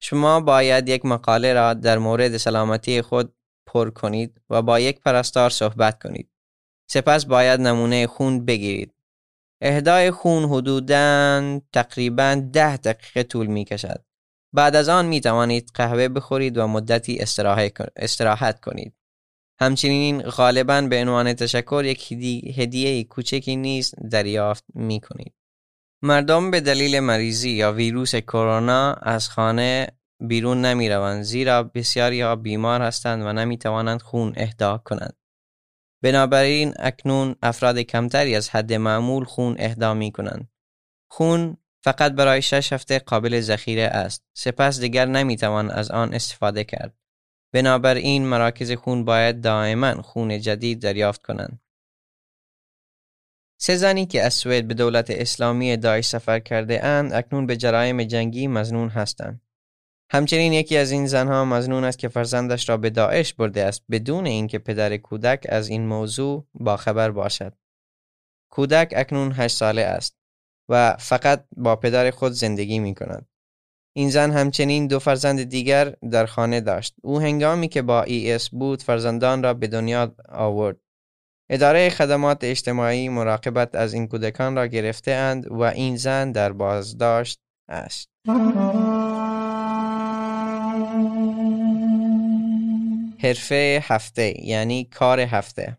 شما 0.00 0.40
باید 0.40 0.88
یک 0.88 1.04
مقاله 1.04 1.52
را 1.52 1.74
در 1.74 1.98
مورد 1.98 2.36
سلامتی 2.36 3.02
خود 3.02 3.34
پر 3.66 3.90
کنید 3.90 4.40
و 4.50 4.62
با 4.62 4.80
یک 4.80 5.00
پرستار 5.00 5.50
صحبت 5.50 6.02
کنید. 6.02 6.30
سپس 6.90 7.26
باید 7.26 7.60
نمونه 7.60 8.06
خون 8.06 8.44
بگیرید. 8.44 8.94
اهدای 9.60 10.10
خون 10.10 10.44
حدوداً 10.44 11.60
تقریبا 11.72 12.42
ده 12.52 12.76
دقیقه 12.76 13.22
طول 13.22 13.46
می 13.46 13.64
کشد. 13.64 14.04
بعد 14.52 14.76
از 14.76 14.88
آن 14.88 15.06
می 15.06 15.20
توانید 15.20 15.70
قهوه 15.74 16.08
بخورید 16.08 16.58
و 16.58 16.66
مدتی 16.66 17.18
استراحت 17.96 18.60
کنید. 18.60 18.94
همچنین 19.60 20.22
غالبا 20.22 20.80
به 20.80 21.00
عنوان 21.00 21.34
تشکر 21.34 21.82
یک 21.86 22.12
هدیه 22.58 23.04
کوچکی 23.04 23.56
نیز 23.56 23.94
دریافت 24.10 24.64
می 24.74 25.00
کنید. 25.00 25.34
مردم 26.02 26.50
به 26.50 26.60
دلیل 26.60 27.00
مریضی 27.00 27.50
یا 27.50 27.72
ویروس 27.72 28.16
کرونا 28.16 28.92
از 28.92 29.28
خانه 29.28 29.88
بیرون 30.20 30.64
نمی 30.64 30.88
روند 30.88 31.22
زیرا 31.22 31.62
بسیاری 31.62 32.20
ها 32.20 32.36
بیمار 32.36 32.82
هستند 32.82 33.22
و 33.22 33.32
نمی 33.32 33.58
توانند 33.58 34.02
خون 34.02 34.32
اهدا 34.36 34.78
کنند. 34.78 35.16
بنابراین 36.02 36.74
اکنون 36.78 37.36
افراد 37.42 37.78
کمتری 37.78 38.36
از 38.36 38.50
حد 38.50 38.72
معمول 38.72 39.24
خون 39.24 39.56
اهدا 39.58 39.94
می 39.94 40.12
کنند. 40.12 40.48
خون 41.10 41.56
فقط 41.84 42.12
برای 42.12 42.42
شش 42.42 42.72
هفته 42.72 42.98
قابل 42.98 43.40
ذخیره 43.40 43.82
است. 43.82 44.24
سپس 44.34 44.80
دیگر 44.80 45.06
نمی 45.06 45.36
توان 45.36 45.70
از 45.70 45.90
آن 45.90 46.14
استفاده 46.14 46.64
کرد. 46.64 46.94
بنابراین 47.52 48.26
مراکز 48.26 48.72
خون 48.72 49.04
باید 49.04 49.40
دائما 49.40 50.02
خون 50.02 50.40
جدید 50.40 50.82
دریافت 50.82 51.22
کنند. 51.22 51.60
سه 53.62 53.76
زنی 53.76 54.06
که 54.06 54.22
از 54.22 54.34
سوئد 54.34 54.68
به 54.68 54.74
دولت 54.74 55.10
اسلامی 55.10 55.76
داعش 55.76 56.08
سفر 56.08 56.38
کرده 56.38 56.84
اند 56.84 57.12
اکنون 57.12 57.46
به 57.46 57.56
جرایم 57.56 58.02
جنگی 58.02 58.46
مزنون 58.46 58.88
هستند. 58.88 59.40
همچنین 60.12 60.52
یکی 60.52 60.76
از 60.76 60.90
این 60.90 61.06
زنها 61.06 61.44
مزنون 61.44 61.84
است 61.84 61.98
که 61.98 62.08
فرزندش 62.08 62.68
را 62.68 62.76
به 62.76 62.90
داعش 62.90 63.34
برده 63.34 63.64
است 63.64 63.82
بدون 63.90 64.26
اینکه 64.26 64.58
پدر 64.58 64.96
کودک 64.96 65.46
از 65.48 65.68
این 65.68 65.86
موضوع 65.86 66.46
باخبر 66.54 67.10
باشد. 67.10 67.52
کودک 68.50 68.92
اکنون 68.96 69.32
هشت 69.36 69.56
ساله 69.56 69.82
است 69.82 70.16
و 70.68 70.96
فقط 70.98 71.44
با 71.56 71.76
پدر 71.76 72.10
خود 72.10 72.32
زندگی 72.32 72.78
می 72.78 72.94
کند. 72.94 73.26
این 73.96 74.10
زن 74.10 74.30
همچنین 74.30 74.86
دو 74.86 74.98
فرزند 74.98 75.44
دیگر 75.44 75.90
در 76.10 76.26
خانه 76.26 76.60
داشت. 76.60 76.94
او 77.02 77.20
هنگامی 77.20 77.68
که 77.68 77.82
با 77.82 78.02
ای 78.02 78.32
اس 78.32 78.50
بود 78.50 78.82
فرزندان 78.82 79.42
را 79.42 79.54
به 79.54 79.66
دنیا 79.66 80.14
آورد. 80.28 80.76
اداره 81.52 81.90
خدمات 81.90 82.38
اجتماعی 82.44 83.08
مراقبت 83.08 83.74
از 83.74 83.94
این 83.94 84.08
کودکان 84.08 84.56
را 84.56 84.66
گرفته 84.66 85.12
اند 85.12 85.46
و 85.50 85.62
این 85.62 85.96
زن 85.96 86.32
در 86.32 86.52
بازداشت 86.52 87.40
است. 87.68 88.08
حرفه 93.22 93.84
هفته 93.84 94.46
یعنی 94.46 94.84
کار 94.84 95.20
هفته 95.20 95.78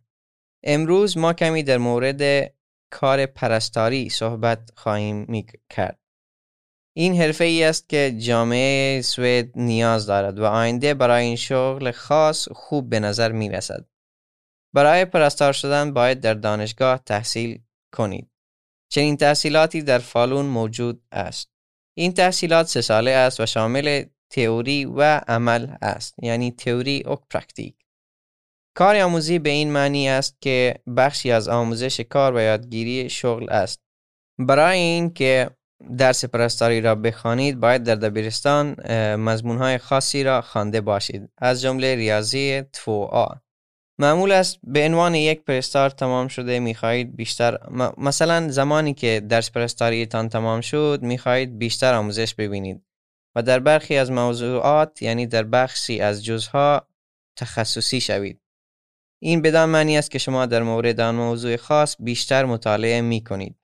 امروز 0.63 1.17
ما 1.17 1.33
کمی 1.33 1.63
در 1.63 1.77
مورد 1.77 2.53
کار 2.91 3.25
پرستاری 3.25 4.09
صحبت 4.09 4.69
خواهیم 4.75 5.25
می 5.29 5.45
کرد. 5.69 5.99
این 6.97 7.15
حرفه 7.21 7.43
ای 7.43 7.63
است 7.63 7.89
که 7.89 8.15
جامعه 8.17 9.01
سوئد 9.01 9.49
نیاز 9.55 10.05
دارد 10.05 10.39
و 10.39 10.45
آینده 10.45 10.93
برای 10.93 11.25
این 11.25 11.35
شغل 11.35 11.91
خاص 11.91 12.47
خوب 12.49 12.89
به 12.89 12.99
نظر 12.99 13.31
می 13.31 13.49
رسد. 13.49 13.90
برای 14.73 15.05
پرستار 15.05 15.53
شدن 15.53 15.93
باید 15.93 16.19
در 16.19 16.33
دانشگاه 16.33 16.97
تحصیل 17.05 17.61
کنید. 17.95 18.31
چنین 18.91 19.17
تحصیلاتی 19.17 19.81
در 19.81 19.99
فالون 19.99 20.45
موجود 20.45 21.03
است. 21.11 21.51
این 21.97 22.13
تحصیلات 22.13 22.67
سه 22.67 22.81
ساله 22.81 23.11
است 23.11 23.39
و 23.39 23.45
شامل 23.45 24.05
تئوری 24.31 24.85
و 24.85 25.21
عمل 25.27 25.67
است 25.81 26.15
یعنی 26.23 26.51
تئوری 26.51 27.03
و 27.03 27.15
praktik 27.15 27.75
کار 28.77 28.95
آموزی 28.95 29.39
به 29.39 29.49
این 29.49 29.71
معنی 29.71 30.09
است 30.09 30.41
که 30.41 30.75
بخشی 30.97 31.31
از 31.31 31.47
آموزش 31.47 31.99
کار 31.99 32.35
و 32.35 32.41
یادگیری 32.41 33.09
شغل 33.09 33.49
است 33.49 33.81
برای 34.39 34.79
اینکه 34.79 35.49
درس 35.97 36.25
پرستاری 36.25 36.81
را 36.81 36.95
بخوانید 36.95 37.59
باید 37.59 37.83
در 37.83 37.95
دبیرستان 37.95 38.91
مضمونهای 39.15 39.77
خاصی 39.77 40.23
را 40.23 40.41
خوانده 40.41 40.81
باشید 40.81 41.29
از 41.37 41.61
جمله 41.61 41.95
ریاضی 41.95 42.63
آ 42.87 43.25
معمول 44.01 44.31
است 44.31 44.59
به 44.63 44.85
عنوان 44.85 45.15
یک 45.15 45.41
پرستار 45.41 45.89
تمام 45.89 46.27
شده 46.27 46.59
می‌خواهید 46.59 47.15
بیشتر 47.15 47.57
مثلا 47.97 48.49
زمانی 48.49 48.93
که 48.93 49.21
درس 49.29 49.51
پرستاریتان 49.51 50.29
تمام 50.29 50.61
شد 50.61 50.99
می‌خواهید 51.01 51.57
بیشتر 51.57 51.93
آموزش 51.93 52.35
ببینید 52.35 52.81
و 53.35 53.41
در 53.43 53.59
برخی 53.59 53.97
از 53.97 54.11
موضوعات 54.11 55.01
یعنی 55.01 55.27
در 55.27 55.43
بخشی 55.43 55.99
از 55.99 56.25
جزها 56.25 56.87
تخصصی 57.35 58.01
شوید. 58.01 58.41
این 59.19 59.41
بدان 59.41 59.69
معنی 59.69 59.97
است 59.97 60.11
که 60.11 60.19
شما 60.19 60.45
در 60.45 60.63
مورد 60.63 60.99
آن 60.99 61.15
موضوع 61.15 61.55
خاص 61.55 61.95
بیشتر 61.99 62.45
مطالعه 62.45 63.01
می 63.01 63.23
کنید. 63.23 63.55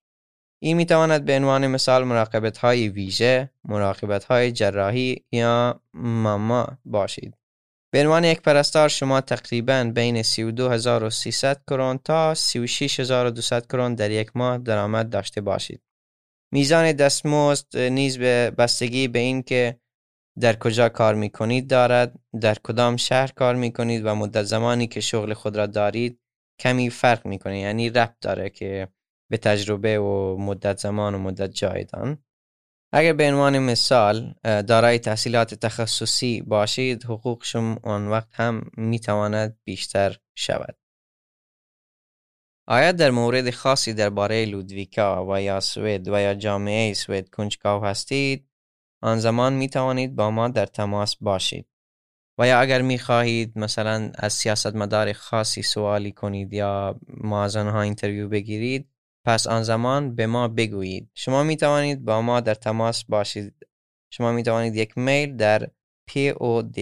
این 0.60 0.78
می 0.78 0.86
تواند 0.86 1.26
به 1.26 1.36
عنوان 1.36 1.68
مثال 1.68 2.04
مراقبت 2.04 2.58
های 2.58 2.90
ویژه، 2.90 3.52
مراقبت 3.64 4.24
های 4.24 4.52
جراحی 4.52 5.26
یا 5.32 5.82
ماما 5.94 6.68
باشید. 6.86 7.38
به 7.94 8.02
عنوان 8.02 8.24
یک 8.24 8.42
پرستار 8.42 8.90
شما 8.90 9.22
تقریبا 9.22 9.92
بین 9.96 10.22
32300 10.22 11.62
کرون 11.68 11.98
تا 11.98 12.34
36200 12.34 13.68
کرون 13.68 13.96
در 13.96 14.12
یک 14.12 14.38
ماه 14.38 14.58
درآمد 14.58 15.10
داشته 15.10 15.42
باشید. 15.42 15.82
میزان 16.54 16.92
دستمزد 16.92 17.78
نیز 17.78 18.18
به 18.18 18.52
بستگی 18.58 19.08
به 19.08 19.20
این 19.20 19.44
که 19.44 19.80
در 20.40 20.56
کجا 20.56 20.90
کار 20.90 21.16
می 21.16 21.30
کنید 21.30 21.70
دارد 21.70 22.20
در 22.42 22.56
کدام 22.64 22.98
شهر 22.98 23.32
کار 23.32 23.56
می 23.56 23.72
کنید 23.72 24.06
و 24.06 24.16
مدت 24.16 24.44
زمانی 24.44 24.88
که 24.88 25.00
شغل 25.00 25.34
خود 25.34 25.58
را 25.58 25.66
دارید 25.66 26.20
کمی 26.60 26.90
فرق 26.90 27.26
می‌کنه 27.26 27.60
یعنی 27.60 27.90
ربط 27.90 28.16
داره 28.22 28.50
که 28.50 28.88
به 29.32 29.38
تجربه 29.38 30.00
و 30.00 30.38
مدت 30.38 30.78
زمان 30.80 31.16
و 31.16 31.18
مدت 31.18 31.52
جایدان 31.52 32.24
اگر 32.92 33.14
به 33.14 33.28
عنوان 33.28 33.60
مثال 33.60 34.34
دارای 34.44 35.00
تحصیلات 35.00 35.54
تخصصی 35.54 36.42
باشید 36.42 37.04
حقوق 37.04 37.44
شما 37.44 37.80
آن 37.84 38.08
وقت 38.08 38.30
هم 38.32 38.72
می‌تواند 38.78 39.58
بیشتر 39.64 40.18
شود. 40.36 40.78
آیا 42.68 42.92
در 42.92 43.12
مورد 43.12 43.50
خاصی 43.50 43.94
درباره 43.94 44.46
لودویکا 44.46 45.26
و 45.30 45.42
یا 45.42 45.60
سوئد 45.60 46.08
و 46.08 46.20
یا 46.22 46.34
جامعه 46.34 46.94
سوئد 46.94 47.30
کنجکاو 47.30 47.86
هستید؟ 47.86 48.50
آن 49.02 49.20
زمان 49.20 49.54
می 49.54 49.70
توانید 49.70 50.16
با 50.16 50.32
ما 50.32 50.48
در 50.48 50.66
تماس 50.66 51.16
باشید. 51.16 51.68
و 52.38 52.48
یا 52.48 52.60
اگر 52.60 52.82
می 52.82 53.00
خواهید 53.00 53.58
مثلا 53.60 54.12
از 54.16 54.34
سیاستمدار 54.34 55.14
خاصی 55.14 55.62
سوالی 55.62 56.12
کنید 56.12 56.54
یا 56.54 57.00
ما 57.08 57.44
از 57.44 57.56
آنها 57.56 57.82
اینترویو 57.82 58.30
بگیرید 58.30 58.90
پس 59.28 59.48
آن 59.48 59.64
زمان 59.64 60.16
به 60.16 60.28
ما 60.28 60.48
بگویید. 60.48 61.10
شما 61.14 61.44
می 61.44 61.58
توانید 61.58 62.06
با 62.06 62.22
ما 62.22 62.40
در 62.40 62.54
تماس 62.54 63.04
باشید. 63.04 63.54
شما 64.10 64.32
می 64.32 64.44
توانید 64.44 64.76
یک 64.76 64.98
میل 64.98 65.36
در 65.36 65.70
podd 66.12 66.80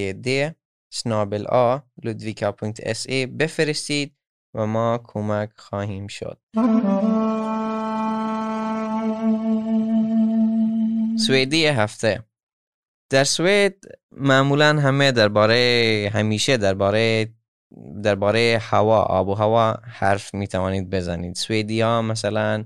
snabel 0.95 1.45
a 1.47 1.81
ludvika.se 2.05 3.27
بفرستید 3.39 4.15
و 4.53 4.65
ما 4.65 4.97
کمک 5.03 5.49
خواهیم 5.55 6.07
شد. 6.07 6.37
سوئدی 11.27 11.65
هفته. 11.65 12.23
در 13.09 13.23
سوئد 13.23 13.75
معمولا 14.11 14.79
همه 14.79 15.11
درباره 15.11 16.11
همیشه 16.13 16.57
درباره 16.57 17.33
درباره 18.03 18.59
هوا 18.61 19.01
آب 19.01 19.27
و 19.27 19.33
هوا 19.33 19.77
حرف 19.83 20.33
می 20.33 20.47
توانید 20.47 20.89
بزنید. 20.89 21.35
سوئدی 21.35 21.81
ها 21.81 22.01
مثلا 22.01 22.65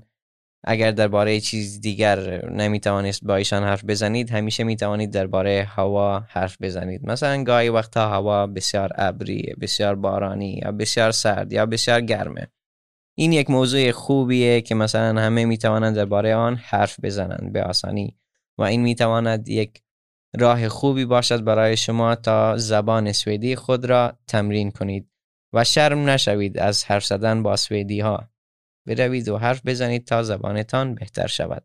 اگر 0.64 0.90
درباره 0.90 1.40
چیز 1.40 1.80
دیگر 1.80 2.50
نمی 2.50 2.80
توانست 2.80 3.24
با 3.24 3.36
ایشان 3.36 3.62
حرف 3.62 3.84
بزنید 3.84 4.30
همیشه 4.30 4.64
می 4.64 4.76
توانید 4.76 5.10
درباره 5.10 5.66
هوا 5.68 6.18
حرف 6.18 6.56
بزنید. 6.60 7.06
مثلا 7.06 7.44
گاهی 7.44 7.68
وقتا 7.68 8.08
هوا 8.08 8.46
بسیار 8.46 8.90
ابری 8.94 9.54
بسیار 9.60 9.94
بارانی 9.94 10.60
یا 10.64 10.72
بسیار 10.72 11.10
سرد 11.10 11.52
یا 11.52 11.66
بسیار 11.66 12.00
گرمه. 12.00 12.46
این 13.18 13.32
یک 13.32 13.50
موضوع 13.50 13.90
خوبیه 13.90 14.60
که 14.60 14.74
مثلا 14.74 15.20
همه 15.20 15.44
می 15.44 15.58
توانند 15.58 15.96
درباره 15.96 16.34
آن 16.34 16.56
حرف 16.56 17.00
بزنند 17.02 17.52
به 17.52 17.62
آسانی 17.62 18.16
و 18.58 18.62
این 18.62 18.82
می 18.82 18.94
تواند 18.94 19.48
یک 19.48 19.82
راه 20.38 20.68
خوبی 20.68 21.04
باشد 21.04 21.44
برای 21.44 21.76
شما 21.76 22.14
تا 22.14 22.56
زبان 22.56 23.12
سوئدی 23.12 23.56
خود 23.56 23.84
را 23.84 24.18
تمرین 24.26 24.70
کنید 24.70 25.10
و 25.52 25.64
شرم 25.64 26.08
نشوید 26.10 26.58
از 26.58 26.84
حرف 26.84 27.04
زدن 27.04 27.42
با 27.42 27.56
سوئدی 27.56 28.00
ها 28.00 28.30
بروید 28.86 29.28
و 29.28 29.38
حرف 29.38 29.66
بزنید 29.66 30.06
تا 30.06 30.22
زبانتان 30.22 30.94
بهتر 30.94 31.26
شود. 31.26 31.64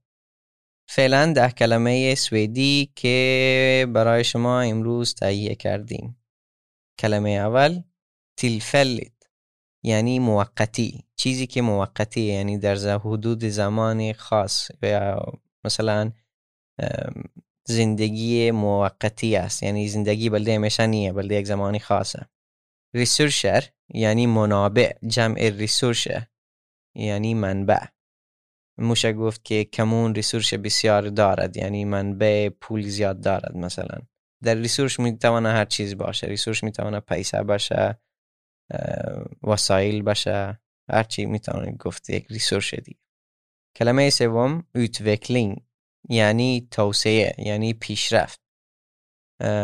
فعلا 0.90 1.34
ده 1.36 1.52
کلمه 1.52 2.16
سوئدی 2.16 2.92
که 2.96 3.88
برای 3.94 4.24
شما 4.24 4.62
امروز 4.62 5.16
تهیه 5.16 5.56
کردیم. 5.56 6.18
کلمه 7.00 7.30
اول 7.30 7.82
تیلفلت 8.38 9.12
یعنی 9.84 10.20
موقتی. 10.20 11.06
چیزی 11.16 11.48
که 11.48 11.62
موقتی 11.62 12.22
یعنی 12.22 12.58
در 12.58 12.76
حدود 12.76 13.46
زمان 13.46 14.14
خاص. 14.14 14.72
یا 14.84 15.34
مثلا 15.66 16.12
زندگی 17.68 18.52
موقتی 18.52 19.36
است. 19.36 19.64
یعنی 19.64 19.88
زندگی 19.88 20.30
بلده 20.30 20.56
همیشه 20.56 20.88
نیه 20.88 21.14
بلده 21.14 21.36
یک 21.36 21.46
زمانی 21.46 21.80
خاصه. 21.80 22.26
ریسورشر 22.94 23.70
یعنی 23.94 24.28
منابع 24.28 24.94
جمع 25.08 25.50
ریسورشه 25.50 26.30
یعنی 26.96 27.34
منبع. 27.34 27.86
موشه 28.78 29.14
گفت 29.14 29.46
که 29.46 29.64
کمون 29.64 30.16
ریسورش 30.16 30.54
بسیار 30.54 31.10
دارد 31.10 31.58
یعنی 31.58 31.86
منبع 31.86 32.50
پول 32.50 32.82
زیاد 32.82 33.22
دارد 33.22 33.58
مثلا. 33.58 34.00
در 34.44 34.56
ریسورش 34.56 35.00
می‌تونه 35.00 35.50
هر 35.50 35.66
چیز 35.66 35.98
باشه. 35.98 36.28
ریسورش 36.28 36.64
می‌تونه 36.64 37.00
پیسه 37.00 37.44
باشه 37.44 38.00
وسایل 39.44 40.02
باشه 40.02 40.60
هر 40.90 41.04
چی 41.04 41.26
می‌تونه 41.26 41.72
گفت 41.72 42.10
یک 42.10 42.28
ریسورس 42.30 42.76
دیگه. 42.76 43.00
کلمه 43.76 44.10
سوم 44.10 44.68
utveckling 44.78 45.62
یعنی 46.10 46.68
توسعه 46.72 47.36
یعنی 47.38 47.74
پیشرفت. 47.74 48.42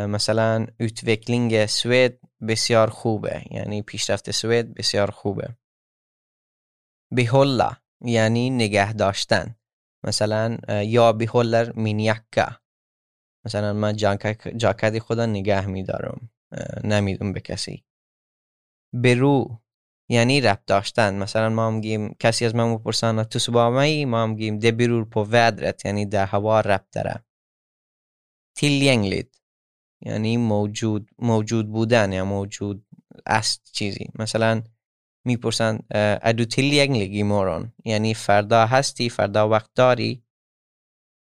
مثلا 0.08 0.66
utveckling 0.84 1.66
سوئد 1.66 2.20
بسیار 2.48 2.90
خوبه 2.90 3.44
یعنی 3.52 3.82
پیشرفت 3.82 4.32
سوئد 4.32 4.74
بسیار 4.74 5.12
خوبه. 5.12 5.56
بهولا 7.12 7.72
یعنی 8.02 8.50
نگه 8.50 8.94
داشتن. 8.94 9.56
مثلا 10.04 10.58
یا 10.70 11.14
بهولر 11.14 11.72
مینیکا 11.76 12.62
مثلا 13.46 13.74
من 13.74 13.96
جاکت 14.58 15.00
خدا 15.00 15.26
نگه 15.26 15.66
میدارم. 15.66 16.30
نمیدم 16.84 17.34
به 17.34 17.40
کسی. 17.40 17.86
برو 18.94 19.62
یعنی 20.12 20.42
رب 20.42 20.60
داشتن. 20.68 21.16
مثلا 21.16 21.50
ما 21.50 21.72
میگیم 21.72 22.16
کسی 22.20 22.46
از 22.46 22.56
من 22.56 22.78
بپرسان 22.78 23.24
تو 23.24 23.40
سبامه 23.40 24.06
ما 24.06 24.28
میگیم 24.28 24.60
ده 24.60 24.72
برور 24.72 25.06
پو 25.06 25.26
ودرت. 25.30 25.86
یعنی 25.86 26.06
در 26.06 26.26
هوا 26.26 26.60
رب 26.60 26.86
داره 26.92 27.24
تیلینگلید 28.58 29.42
یعنی 30.06 30.38
موجود 30.38 31.10
موجود 31.20 31.72
بودن 31.72 32.12
یا 32.12 32.26
موجود 32.26 32.86
است 33.26 33.72
چیزی. 33.74 34.10
مثلا 34.20 34.64
می‌پرسن 35.26 35.80
ادو 36.22 36.46
تیلینگلیگی 36.46 37.24
مورون 37.24 37.74
یعنی 37.86 38.14
فردا 38.14 38.66
هستی 38.66 39.10
فردا 39.10 39.50
وقت 39.50 39.70
داری. 39.76 40.24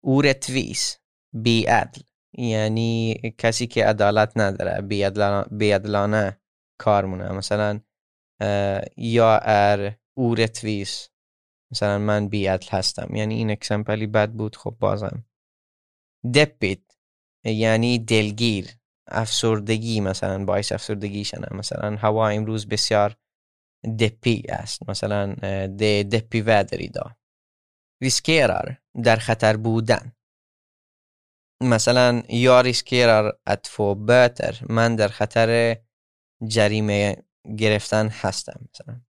اورتویس 0.03 0.97
بی 1.33 1.63
عدل. 1.65 2.01
یعنی 2.37 3.15
کسی 3.37 3.67
که 3.67 3.85
عدالت 3.85 4.31
نداره. 4.35 4.81
بی 5.51 5.71
عدلانه 5.71 6.39
کار 6.79 7.05
مونه 7.05 7.31
مثلا 7.31 7.79
یا 8.97 9.39
ار 9.43 9.95
اورتویس 10.17 11.09
مثلا 11.71 11.97
من 11.97 12.27
بیعدل 12.27 12.67
هستم. 12.69 13.15
یعنی 13.15 13.35
این 13.35 13.51
اکسمپلی 13.51 14.07
بد 14.07 14.31
بود 14.31 14.55
خب 14.55 14.75
بازم. 14.79 15.25
دپیت. 16.35 16.79
یعنی 17.45 17.99
دلگیر. 17.99 18.67
افسردگی 19.07 19.99
مثلا 20.01 20.45
باعث 20.45 20.71
افسردگی 20.71 21.23
شنه 21.23 21.47
مثلا 21.51 21.95
هوا 21.95 22.29
امروز 22.29 22.67
بسیار 22.67 23.15
دپی 23.99 24.43
است. 24.49 24.89
مثلا 24.89 25.33
ده 25.65 26.03
دپی 26.03 26.41
ودری 26.41 26.87
دا. 26.87 27.15
ریسکیرار 28.01 28.77
در 29.03 29.15
خطر 29.15 29.57
بودن. 29.57 30.11
مثلا 31.61 32.23
یا 32.29 32.61
ریسکیرار 32.61 33.39
اتفو 33.47 33.95
بتر. 33.95 34.59
من 34.69 34.95
در 34.95 35.07
خطر 35.07 35.77
جریمه 36.47 37.23
گرفتن 37.57 38.07
هستم 38.07 38.61
مثلا. 38.73 39.01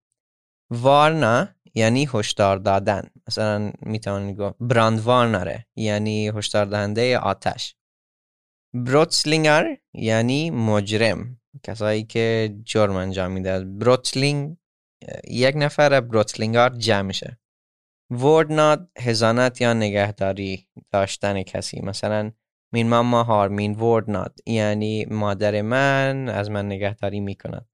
وارنا 0.71 1.49
یعنی 1.75 2.09
هشدار 2.14 2.57
دادن. 2.57 3.11
مثلا 3.29 3.73
می‌تونید 3.81 4.37
گفت 4.37 4.57
براند 4.61 5.01
وارنره 5.01 5.66
یعنی 5.77 6.29
هشدار 6.29 6.64
دهنده 6.64 7.18
آتش. 7.18 7.77
بروتسلینگر 8.75 9.77
یعنی 9.95 10.51
مجرم. 10.51 11.40
کسایی 11.62 12.05
که 12.05 12.57
جرم 12.64 12.97
انجام 12.97 13.33
میده 13.33 13.64
بروتسلینگ 13.64 14.57
یک 15.29 15.55
نفر 15.57 16.01
بروتسلینگر 16.01 16.68
جمع 16.68 17.03
میشه. 17.03 17.38
وردناد 18.11 18.90
هزانت 18.99 19.61
یا 19.61 19.73
نگهداری 19.73 20.68
داشتن 20.90 21.42
کسی. 21.42 21.81
مثلا 21.81 22.33
مین 22.73 22.88
ماما 22.88 23.23
هار 23.23 23.49
مین 23.49 23.75
وردناد 23.75 24.38
یعنی 24.47 25.05
مادر 25.05 25.62
من 25.62 26.29
از 26.29 26.51
من 26.51 26.66
نگهداری 26.66 27.21
می‌کند. 27.21 27.68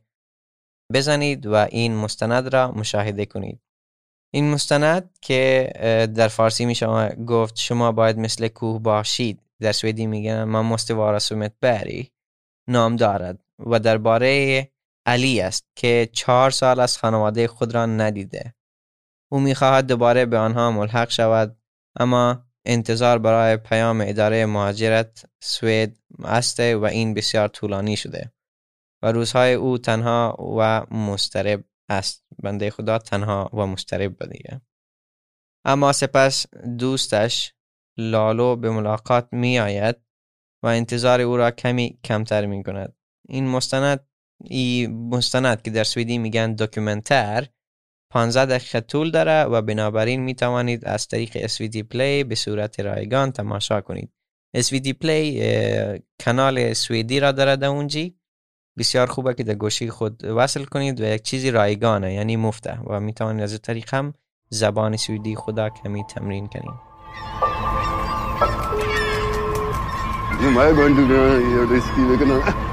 بزنید 0.93 1.45
و 1.45 1.55
این 1.55 1.95
مستند 1.95 2.53
را 2.53 2.71
مشاهده 2.71 3.25
کنید. 3.25 3.61
این 4.33 4.51
مستند 4.51 5.17
که 5.21 5.71
در 6.15 6.27
فارسی 6.27 6.65
می 6.65 6.75
گفت 7.27 7.57
شما 7.57 7.91
باید 7.91 8.17
مثل 8.17 8.47
کوه 8.47 8.81
باشید. 8.81 9.41
در 9.61 9.71
سوئدی 9.71 10.07
میگن 10.07 10.43
måste 10.75 10.93
vara 10.93 11.19
som 11.19 11.49
بری 11.61 12.11
نام 12.69 12.95
دارد. 12.95 13.43
و 13.59 13.79
درباره 13.79 14.71
علی 15.05 15.41
است 15.41 15.67
که 15.75 16.09
چهار 16.13 16.51
سال 16.51 16.79
از 16.79 16.97
خانواده 16.97 17.47
خود 17.47 17.75
را 17.75 17.85
ندیده. 17.85 18.53
او 19.31 19.39
می‌خواهد 19.39 19.87
دوباره 19.87 20.25
به 20.25 20.37
آنها 20.37 20.71
ملحق 20.71 21.09
شود 21.09 21.57
اما 21.99 22.45
انتظار 22.65 23.19
برای 23.19 23.57
پیام 23.57 24.03
اداره 24.07 24.45
مهاجرت 24.45 25.25
سوئد 25.43 25.97
است 26.23 26.59
و 26.59 26.83
این 26.83 27.13
بسیار 27.13 27.47
طولانی 27.47 27.97
شده. 27.97 28.33
و 29.03 29.11
روزهای 29.11 29.53
او 29.53 29.77
تنها 29.77 30.37
و 30.57 30.85
مسترب 30.95 31.63
است. 31.89 32.23
بنده 32.43 32.69
خدا 32.69 32.97
تنها 32.97 33.49
و 33.53 33.65
مسترب 33.65 34.29
دیگه 34.31 34.61
اما 35.65 35.91
سپس 35.91 36.45
دوستش 36.77 37.53
لالو 37.97 38.55
به 38.55 38.69
ملاقات 38.69 39.27
می 39.31 39.59
آید 39.59 39.95
و 40.63 40.67
انتظار 40.67 41.21
او 41.21 41.37
را 41.37 41.51
کمی 41.51 41.99
کمتر 42.03 42.45
می 42.45 42.63
کند 42.63 42.95
این 43.27 43.47
مستند 43.47 44.07
این 44.43 45.09
مستند 45.09 45.61
که 45.61 45.71
در 45.71 45.83
سویدی 45.83 46.17
میگن 46.17 46.55
dokumentär 46.55 47.47
15 48.11 48.45
دقیقه 48.45 48.81
طول 48.81 49.11
داره 49.11 49.43
و 49.43 49.61
بنابراین 49.61 50.21
می 50.21 50.35
توانید 50.35 50.85
از 50.85 51.07
طریق 51.07 51.47
SVT 51.47 51.77
Play 51.77 52.23
به 52.23 52.35
صورت 52.35 52.79
رایگان 52.79 53.31
تماشا 53.31 53.81
کنید. 53.81 54.11
SVT 54.57 54.89
Play 54.89 55.43
کانال 56.25 56.73
سویدی 56.73 57.19
را 57.19 57.31
داره 57.31 57.55
در 57.55 57.67
اونجی. 57.67 58.15
بسیار 58.77 59.07
خوبه 59.07 59.33
که 59.33 59.43
در 59.43 59.53
گوشی 59.53 59.89
خود 59.89 60.25
وصل 60.25 60.63
کنید 60.63 61.01
و 61.01 61.03
یک 61.03 61.21
چیزی 61.21 61.51
رایگانه 61.51 62.13
یعنی 62.13 62.35
مفته 62.35 62.79
و 62.79 62.99
می 62.99 63.13
توانید 63.13 63.43
از 63.43 63.61
طریق 63.61 63.93
هم 63.93 64.13
زبان 64.49 64.97
سویدی 64.97 65.35
خدا 65.35 65.69
کمی 65.69 66.03
تمرین 66.03 66.47
کنید. 66.47 67.50
Am 70.41 70.57
I 70.57 70.71
going 70.71 70.95
to 70.95 71.03
uh, 71.03 71.65
risky 71.67 72.03
vegan? 72.03 72.70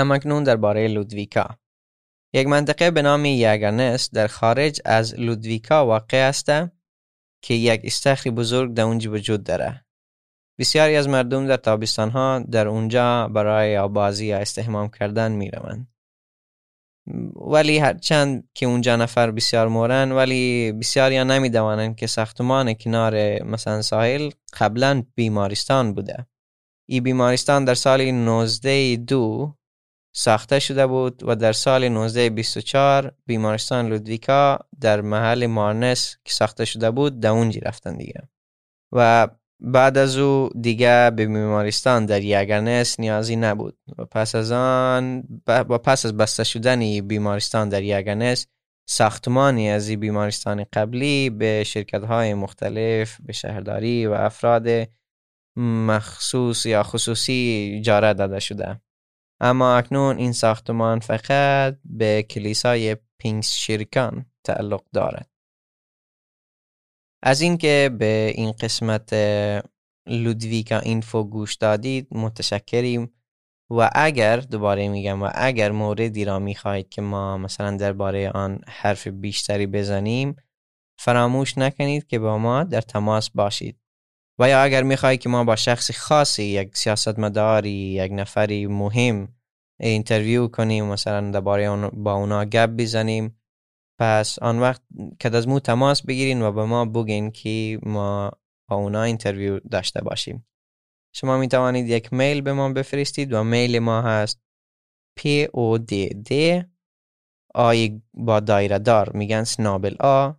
همکنون 0.00 0.42
درباره 0.42 0.88
لودویکا. 0.88 1.58
یک 2.34 2.46
منطقه 2.46 2.90
به 2.90 3.02
نام 3.02 3.24
یگرنس 3.24 4.10
در 4.12 4.26
خارج 4.26 4.80
از 4.84 5.14
لودویکا 5.14 5.86
واقع 5.86 6.28
است 6.28 6.50
که 7.42 7.54
یک 7.54 7.80
استخری 7.84 8.30
بزرگ 8.30 8.74
در 8.74 8.82
اونجا 8.82 9.12
وجود 9.12 9.44
داره. 9.44 9.84
بسیاری 10.58 10.96
از 10.96 11.08
مردم 11.08 11.46
در 11.46 11.56
تابستان 11.56 12.10
ها 12.10 12.38
در 12.38 12.68
اونجا 12.68 13.28
برای 13.28 13.78
آبازی 13.78 14.26
یا 14.26 14.38
استحمام 14.38 14.88
کردن 14.88 15.32
می 15.32 15.50
روند. 15.50 15.88
ولی 17.34 17.78
هرچند 17.78 18.48
که 18.54 18.66
اونجا 18.66 18.96
نفر 18.96 19.30
بسیار 19.30 19.68
مورن 19.68 20.12
ولی 20.12 20.72
بسیاری 20.72 21.16
ها 21.16 21.24
نمی 21.24 21.50
دوانند 21.50 21.96
که 21.96 22.06
ساختمان 22.06 22.74
کنار 22.74 23.42
مثلا 23.42 23.82
ساحل 23.82 24.30
قبلا 24.58 25.02
بیمارستان 25.14 25.94
بوده. 25.94 26.26
این 26.88 27.02
بیمارستان 27.02 27.64
در 27.64 27.74
سال 27.74 28.10
19 28.10 28.96
دو 28.96 29.54
ساخته 30.12 30.58
شده 30.58 30.86
بود 30.86 31.22
و 31.26 31.36
در 31.36 31.52
سال 31.52 31.84
1924 31.84 33.12
بیمارستان 33.26 33.88
لودویکا 33.88 34.58
در 34.80 35.00
محل 35.00 35.46
مارنس 35.46 36.16
که 36.24 36.34
ساخته 36.34 36.64
شده 36.64 36.90
بود 36.90 37.20
در 37.20 37.30
اونجی 37.30 37.60
رفتن 37.60 37.96
دیگه. 37.96 38.28
و 38.92 39.28
بعد 39.60 39.98
از 39.98 40.16
او 40.16 40.50
دیگه 40.60 41.10
به 41.10 41.26
بیمارستان 41.26 42.06
در 42.06 42.22
یگرنس 42.22 43.00
نیازی 43.00 43.36
نبود. 43.36 43.78
و 43.98 44.04
پس 44.04 44.34
از 44.34 44.52
آن 44.52 45.24
و 45.46 45.78
پس 45.78 46.06
از 46.06 46.16
بسته 46.16 46.44
شدن 46.44 47.00
بیمارستان 47.00 47.68
در 47.68 47.82
یگرنس 47.82 48.46
ساختمانی 48.88 49.70
از 49.70 49.90
بیمارستان 49.90 50.64
قبلی 50.72 51.30
به 51.30 51.64
شرکت 51.66 52.04
های 52.04 52.34
مختلف 52.34 53.20
به 53.20 53.32
شهرداری 53.32 54.06
و 54.06 54.12
افراد 54.12 54.68
مخصوص 55.56 56.66
یا 56.66 56.82
خصوصی 56.82 57.72
اجاره 57.78 58.14
داده 58.14 58.40
شده. 58.40 58.80
اما 59.40 59.76
اکنون 59.76 60.18
این 60.18 60.32
ساختمان 60.32 61.00
فقط 61.00 61.78
به 61.84 62.22
کلیسای 62.22 62.96
پینکس 63.18 63.52
شیرکان 63.54 64.26
تعلق 64.44 64.82
دارد. 64.92 65.30
از 67.22 67.40
اینکه 67.40 67.90
به 67.98 68.32
این 68.34 68.52
قسمت 68.52 69.14
لودویکا 70.06 70.78
اینفو 70.78 71.24
گوش 71.24 71.54
دادید 71.54 72.08
متشکریم. 72.10 73.12
و 73.70 73.90
اگر 73.94 74.36
دوباره 74.36 74.88
میگم 74.88 75.22
و 75.22 75.30
اگر 75.34 75.70
موردی 75.70 76.24
را 76.24 76.38
می‌خواهید 76.38 76.88
که 76.88 77.02
ما 77.02 77.36
مثلا 77.36 77.76
درباره 77.76 78.30
آن 78.30 78.60
حرف 78.68 79.06
بیشتری 79.06 79.66
بزنیم 79.66 80.36
فراموش 80.98 81.58
نکنید 81.58 82.06
که 82.06 82.18
با 82.18 82.38
ما 82.38 82.64
در 82.64 82.80
تماس 82.80 83.30
باشید. 83.30 83.79
و 84.40 84.48
یا 84.48 84.62
اگر 84.62 84.82
می‌خواهید 84.82 85.20
که 85.20 85.28
ما 85.28 85.44
با 85.44 85.56
شخص 85.56 85.90
خاصی 85.90 86.42
یک 86.42 86.76
سیاستمداری 86.76 87.70
یک 87.70 88.12
نفری 88.12 88.66
مهم 88.66 89.28
intervju 89.80 90.48
کنیم 90.48 90.84
مثلا 90.84 91.30
درباره 91.30 91.90
با 91.90 92.12
اونا 92.14 92.44
گپ 92.44 92.70
بزنیم 92.70 93.40
پس 94.00 94.38
آن 94.38 94.58
وقت 94.58 94.82
که 95.18 95.36
از 95.36 95.48
مو 95.48 95.60
تماس 95.60 96.02
بگیرین 96.02 96.42
و 96.42 96.52
به 96.52 96.64
ما 96.64 96.84
بگین 96.84 97.30
که 97.30 97.78
ما 97.82 98.30
با 98.68 98.76
اونا 98.76 99.02
intervju 99.02 99.58
داشته 99.58 100.00
باشیم. 100.00 100.46
شما 101.14 101.38
می 101.38 101.48
توانید 101.48 101.88
یک 101.88 102.12
mejl 102.12 102.40
به 102.40 102.52
ما 102.52 102.72
بفرستید 102.72 103.32
و 103.32 103.44
mejl 103.44 103.78
ما 103.78 104.02
هست 104.02 104.40
p 105.20 105.46
o 105.46 105.78
d 105.78 106.08
d 106.30 106.32
با 108.14 108.40
دایره 108.40 108.78
دار 108.78 109.12
میگن 109.12 109.44
سنابل 109.44 109.96
آ 110.00 110.32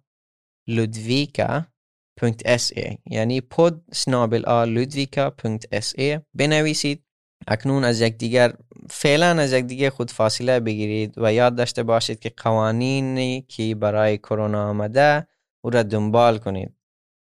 لودویکا 0.68 1.71
.sa 2.20 2.96
یعنی 3.06 3.42
پود 3.42 3.84
سنابل 3.94 4.46
آ 4.46 4.66
.sa 4.66 6.20
بنویسید. 6.34 7.04
اکنون 7.48 7.84
از 7.84 8.02
یکدیگر 8.02 8.54
فعلا 8.90 9.26
از 9.26 9.54
یکدیگر 9.54 9.90
خود 9.90 10.12
فاصله 10.12 10.60
بگیرید 10.60 11.14
و 11.18 11.34
یاد 11.34 11.56
داشته 11.56 11.84
باشید 11.84 12.20
که 12.20 12.32
قوانینی 12.38 13.46
که 13.48 13.76
برای 13.76 14.18
کرونا 14.18 14.70
آمده 14.70 15.28
او 15.62 15.70
را 15.70 15.84
دنبال 15.84 16.38
کنید. 16.38 16.76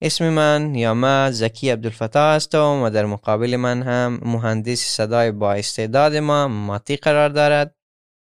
اسم 0.01 0.29
من 0.29 0.75
یا 0.75 0.93
ما 0.93 1.31
زکی 1.31 1.69
عبدالفتاح 1.69 2.35
هستم 2.35 2.81
و 2.83 2.89
در 2.89 3.05
مقابل 3.05 3.55
من 3.55 3.81
هم 3.81 4.19
مهندس 4.23 4.79
صدای 4.79 5.31
با 5.31 5.53
استعداد 5.53 6.15
ما 6.15 6.47
ماتی 6.47 6.95
قرار 6.95 7.29
دارد 7.29 7.75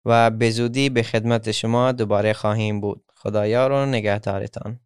و 0.05 0.31
به 0.31 0.49
زودی 0.49 0.89
به 0.89 1.03
خدمت 1.03 1.51
شما 1.51 1.91
دوباره 1.91 2.33
خواهیم 2.33 2.81
بود. 2.81 3.03
خدایا 3.15 3.67
رو 3.67 3.85
نگهدارتان. 3.85 4.79